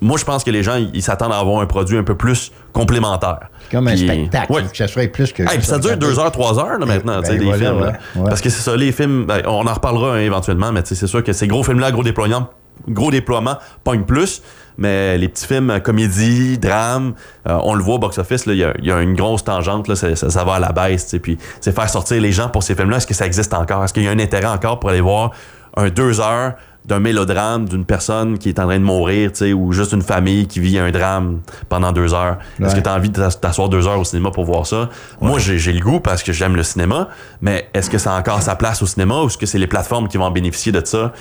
moi, 0.00 0.16
je 0.18 0.24
pense 0.24 0.44
que 0.44 0.50
les 0.50 0.62
gens, 0.62 0.76
ils 0.94 1.02
s'attendent 1.02 1.32
à 1.32 1.38
avoir 1.38 1.60
un 1.60 1.66
produit 1.66 1.98
un 1.98 2.02
peu 2.04 2.14
plus 2.14 2.52
complémentaire. 2.72 3.48
Comme 3.70 3.86
un 3.88 3.92
Puis- 3.94 4.06
spectacle. 4.06 4.52
Ouais. 4.52 4.62
Que 4.70 4.76
ça 4.76 4.88
soit 4.88 5.10
plus 5.12 5.32
que. 5.32 5.42
Hey, 5.42 5.48
puis 5.48 5.56
juste 5.58 5.70
ça 5.70 5.78
dure 5.78 5.96
deux 5.96 6.18
heures, 6.18 6.32
trois 6.32 6.58
heures 6.58 6.78
là, 6.78 6.86
maintenant, 6.86 7.16
Ben 7.16 7.22
tu 7.22 7.30
sais, 7.32 7.38
des 7.38 7.44
voilà, 7.44 7.58
films. 7.58 7.80
ouais. 7.82 8.28
Parce 8.28 8.40
que 8.40 8.48
c'est 8.50 8.62
ça, 8.62 8.76
les 8.76 8.92
films, 8.92 9.26
ben, 9.26 9.42
on 9.46 9.66
en 9.66 9.72
reparlera 9.74 10.14
hein, 10.14 10.20
éventuellement, 10.20 10.72
mais 10.72 10.80
c'est 10.84 11.06
sûr 11.06 11.22
que 11.22 11.32
ces 11.32 11.46
gros 11.46 11.62
films-là, 11.62 11.90
gros 11.92 12.02
déploiement, 12.02 12.48
gros 12.88 13.10
déploiement, 13.10 13.58
pognent 13.84 14.04
plus. 14.04 14.42
Mais 14.78 15.18
les 15.18 15.28
petits 15.28 15.46
films, 15.46 15.68
euh, 15.68 15.78
comédie, 15.80 16.56
drame, 16.56 17.12
euh, 17.46 17.58
on 17.64 17.74
le 17.74 17.82
voit 17.82 17.96
au 17.96 17.98
box-office, 17.98 18.44
il 18.46 18.54
y 18.54 18.64
a- 18.64 18.72
il 18.78 18.86
y, 18.86 18.90
a 18.92 19.02
une 19.02 19.14
grosse 19.14 19.44
tangente, 19.44 19.88
là, 19.88 19.94
ça, 19.96 20.44
va 20.44 20.54
à 20.54 20.58
la 20.58 20.72
baisse. 20.72 21.14
Puis 21.22 21.36
c'est 21.60 21.74
faire 21.74 21.90
sortir 21.90 22.18
les 22.22 22.32
gens 22.32 22.48
pour 22.48 22.62
ces 22.62 22.74
films-là. 22.74 22.96
Est-ce 22.96 23.06
que 23.06 23.12
ça 23.12 23.26
existe 23.26 23.52
encore? 23.52 23.84
Est-ce 23.84 23.92
qu'il 23.92 24.04
y 24.04 24.08
a 24.08 24.10
un 24.10 24.18
intérêt 24.18 24.46
encore 24.46 24.80
pour 24.80 24.88
aller 24.88 25.02
voir 25.02 25.32
un 25.76 25.90
deux 25.90 26.20
heures 26.20 26.54
d'un 26.86 26.98
mélodrame 26.98 27.68
d'une 27.68 27.84
personne 27.84 28.38
qui 28.38 28.48
est 28.48 28.58
en 28.58 28.64
train 28.66 28.78
de 28.78 28.84
mourir, 28.84 29.30
tu 29.32 29.38
sais, 29.38 29.52
ou 29.52 29.72
juste 29.72 29.92
une 29.92 30.02
famille 30.02 30.46
qui 30.46 30.60
vit 30.60 30.78
un 30.78 30.90
drame 30.90 31.40
pendant 31.68 31.92
deux 31.92 32.14
heures. 32.14 32.38
Est-ce 32.60 32.74
que 32.74 32.80
tu 32.80 32.88
as 32.88 32.94
envie 32.94 33.10
de 33.10 33.14
t'as- 33.20 33.30
t'asseoir 33.30 33.68
deux 33.68 33.86
heures 33.86 34.00
au 34.00 34.04
cinéma 34.04 34.30
pour 34.30 34.44
voir 34.44 34.66
ça? 34.66 34.88
Moi, 35.20 35.38
j'ai 35.38 35.58
j'ai 35.58 35.72
le 35.72 35.80
goût 35.80 36.00
parce 36.00 36.22
que 36.22 36.32
j'aime 36.32 36.56
le 36.56 36.62
cinéma, 36.62 37.08
mais 37.40 37.68
est-ce 37.74 37.90
que 37.90 37.98
ça 37.98 38.14
a 38.16 38.18
encore 38.18 38.42
sa 38.42 38.56
place 38.56 38.82
au 38.82 38.86
cinéma 38.86 39.22
ou 39.22 39.26
est-ce 39.26 39.38
que 39.38 39.46
c'est 39.46 39.58
les 39.58 39.66
plateformes 39.66 40.08
qui 40.08 40.16
vont 40.16 40.24
en 40.24 40.30
bénéficier 40.30 40.72
de 40.72 40.82
ça? 40.84 41.12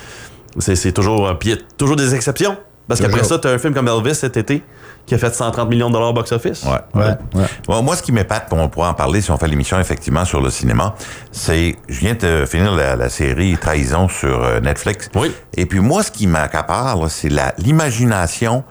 C'est 0.58 0.76
c'est 0.76 0.92
toujours, 0.94 1.30
y 1.44 1.52
a 1.52 1.58
toujours 1.78 1.96
des 1.96 2.16
exceptions. 2.16 2.58
Parce 2.88 3.02
qu'après 3.02 3.24
ça, 3.24 3.38
tu 3.38 3.48
as 3.48 3.52
un 3.52 3.60
film 3.60 3.74
comme 3.76 3.88
Elvis 3.88 4.16
cet 4.16 4.36
été 4.38 4.64
qui 5.10 5.16
a 5.16 5.18
fait 5.18 5.34
130 5.34 5.68
millions 5.70 5.90
de 5.90 5.94
dollars 5.94 6.12
au 6.12 6.14
box-office. 6.14 6.64
Ouais. 6.64 6.80
Ouais, 7.02 7.18
ouais. 7.36 7.46
Bon, 7.68 7.82
moi, 7.84 7.96
ce 7.98 8.04
qui 8.04 8.12
m'épate, 8.14 8.48
on 8.52 8.70
pourra 8.70 8.90
en 8.90 8.94
parler 8.94 9.20
si 9.22 9.32
on 9.32 9.38
fait 9.38 9.48
l'émission 9.48 9.80
effectivement 9.80 10.24
sur 10.24 10.40
le 10.42 10.50
cinéma, 10.52 10.96
c'est, 11.32 11.76
je 11.90 12.00
viens 12.00 12.14
de 12.14 12.46
finir 12.46 12.72
la, 12.74 12.96
la 12.96 13.10
série 13.10 13.58
Trahison 13.58 14.08
sur 14.08 14.44
euh, 14.44 14.60
Netflix. 14.62 15.10
Oui. 15.16 15.34
Et 15.58 15.66
puis 15.66 15.80
moi, 15.80 16.04
ce 16.04 16.12
qui 16.12 16.28
m'accapare, 16.28 17.10
c'est 17.10 17.30
la, 17.30 17.54
l'imagination 17.58 18.64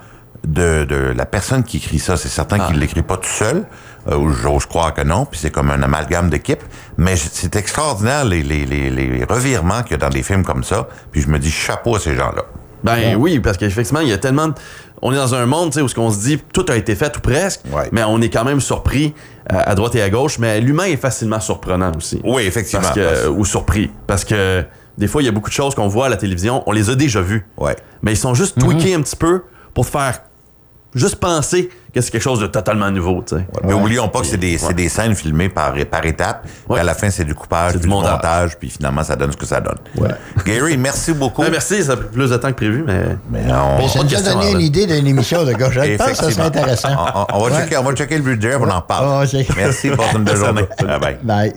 de, 0.47 0.85
de 0.85 1.13
la 1.15 1.27
personne 1.27 1.65
qui 1.65 1.79
écrit 1.79 1.99
ça. 1.99 2.17
C'est 2.17 2.29
certain 2.29 2.59
Ah. 2.61 2.67
qu'il 2.69 2.79
l'écrit 2.79 3.03
pas 3.03 3.17
tout 3.17 3.29
seul. 3.29 3.65
Euh, 4.09 4.17
ou 4.17 4.31
j'ose 4.33 4.65
croire 4.65 4.95
que 4.95 5.03
non. 5.03 5.25
Puis 5.27 5.41
c'est 5.43 5.51
comme 5.51 5.71
un 5.71 5.83
amalgame 5.83 6.31
d'équipe. 6.31 6.63
Mais 6.97 7.17
c'est 7.17 7.57
extraordinaire 7.57 8.25
les, 8.25 8.43
les, 8.43 8.65
les, 8.65 8.89
les 8.91 9.25
revirements 9.25 9.83
qu'il 9.83 9.91
y 9.93 9.95
a 9.95 9.99
dans 9.99 10.09
des 10.09 10.23
films 10.23 10.45
comme 10.45 10.63
ça. 10.65 10.87
Puis 11.11 11.21
je 11.23 11.29
me 11.29 11.39
dis 11.39 11.51
chapeau 11.51 11.97
à 11.97 12.01
ces 12.01 12.15
gens-là. 12.15 12.43
Ben 12.85 13.17
oui, 13.17 13.41
parce 13.41 13.57
qu'effectivement, 13.57 13.99
il 14.01 14.09
y 14.09 14.13
a 14.13 14.19
tellement 14.19 14.47
de... 14.49 14.55
On 15.03 15.13
est 15.13 15.17
dans 15.17 15.35
un 15.35 15.47
monde 15.47 15.71
tu 15.71 15.77
sais, 15.77 15.83
où 15.83 15.89
ce 15.89 15.95
qu'on 15.95 16.11
se 16.11 16.19
dit, 16.21 16.39
tout 16.53 16.67
a 16.69 16.77
été 16.77 16.95
fait 16.95 17.17
ou 17.17 17.21
presque, 17.21 17.61
Ouais. 17.73 17.89
mais 17.93 18.03
on 18.05 18.21
est 18.21 18.31
quand 18.31 18.45
même 18.45 18.61
surpris 18.61 19.15
euh, 19.53 19.57
à 19.65 19.75
droite 19.75 19.95
et 19.95 20.03
à 20.03 20.11
gauche, 20.11 20.39
mais 20.39 20.61
l'humain 20.61 20.85
est 20.85 20.97
facilement 20.97 21.41
surprenant 21.41 21.93
aussi. 21.97 22.21
Oui, 22.25 22.43
effectivement. 22.43 22.83
Parce 22.83 22.95
que, 22.95 23.29
ou 23.29 23.45
surpris. 23.45 23.91
Parce 24.07 24.25
que 24.25 24.65
des 24.97 25.07
fois, 25.07 25.23
il 25.23 25.27
y 25.27 25.29
a 25.29 25.33
beaucoup 25.33 25.51
de 25.51 25.55
choses 25.55 25.75
qu'on 25.75 25.89
voit 25.89 26.07
à 26.07 26.09
la 26.09 26.17
télévision, 26.17 26.63
on 26.67 26.73
les 26.73 26.91
a 26.91 26.95
déjà 26.95 27.21
vues. 27.21 27.47
Ouais. 27.57 27.77
Mais 28.03 28.13
ils 28.13 28.17
sont 28.17 28.35
juste 28.35 28.59
tweakés 28.59 28.95
un 28.95 29.01
petit 29.03 29.17
peu 29.17 29.43
pour 29.75 29.87
te 29.87 29.91
faire 29.91 30.21
juste 30.95 31.17
penser 31.17 31.71
que 31.95 32.01
c'est 32.01 32.11
quelque 32.11 32.23
chose 32.23 32.41
de 32.41 32.47
totalement 32.47 32.91
nouveau, 32.91 33.23
tu 33.27 33.37
sais. 33.37 33.47
Mais 33.65 33.73
oublions 33.73 34.09
pas 34.09 34.21
que 34.21 34.27
c'est 34.27 34.37
des, 34.37 34.59
c'est 34.59 34.75
des 34.75 34.89
scènes 34.89 35.15
filmées 35.15 35.49
par, 35.49 35.73
par 35.91 36.05
étapes. 36.05 36.43
Puis 36.43 36.53
Ouais. 36.69 36.81
à 36.81 36.85
la 36.85 36.95
fin, 36.95 37.09
c'est 37.11 37.25
du 37.25 37.35
coupage, 37.35 37.73
du 37.75 37.81
du 37.81 37.89
montage. 37.89 38.13
montage. 38.13 38.59
puis 38.59 38.71
finalement, 38.71 39.03
ça 39.03 39.17
donne 39.17 39.33
ce 39.33 39.37
que 39.37 39.47
ça 39.47 39.61
donne. 39.61 39.79
Ouais. 39.97 40.09
Gary, 40.45 40.77
merci 40.77 41.13
beaucoup. 41.13 41.43
Ouais, 41.43 41.51
merci, 41.51 41.83
ça 41.83 41.93
a 41.93 41.97
pris 41.97 42.09
plus 42.09 42.31
de 42.31 42.37
temps 42.37 42.49
que 42.49 42.57
prévu, 42.57 42.85
mais. 42.87 43.17
Mais 43.31 43.41
on- 43.53 43.79
Bon, 43.79 43.89
Ça 43.89 44.03
nous 44.03 44.15
a 44.15 44.21
donné 44.21 44.53
une 44.53 44.61
idée 44.61 44.87
d'une 44.87 45.07
émission 45.07 45.45
de 45.45 45.53
gauche. 45.55 45.75
Je 45.75 45.97
pense 45.97 46.09
que 46.09 46.15
ça 46.17 46.31
serait 46.31 46.47
intéressant. 46.47 46.89
On, 47.15 47.21
on- 47.21 47.27
on 47.39 47.45
va 47.49 47.51
Ouais. 47.57 47.63
checker, 47.63 47.77
on 47.79 47.83
va 47.85 47.95
checker 47.95 48.17
le 48.17 48.23
budget, 48.23 48.55
on 48.57 48.69
en 48.71 48.81
parle. 48.83 49.27
Merci, 49.57 49.91
passe 49.91 50.13
une 50.15 50.25
belle 50.25 50.37
journée. 50.45 50.63
Bye 50.81 51.01
bye. 51.01 51.19
Bye. 51.23 51.53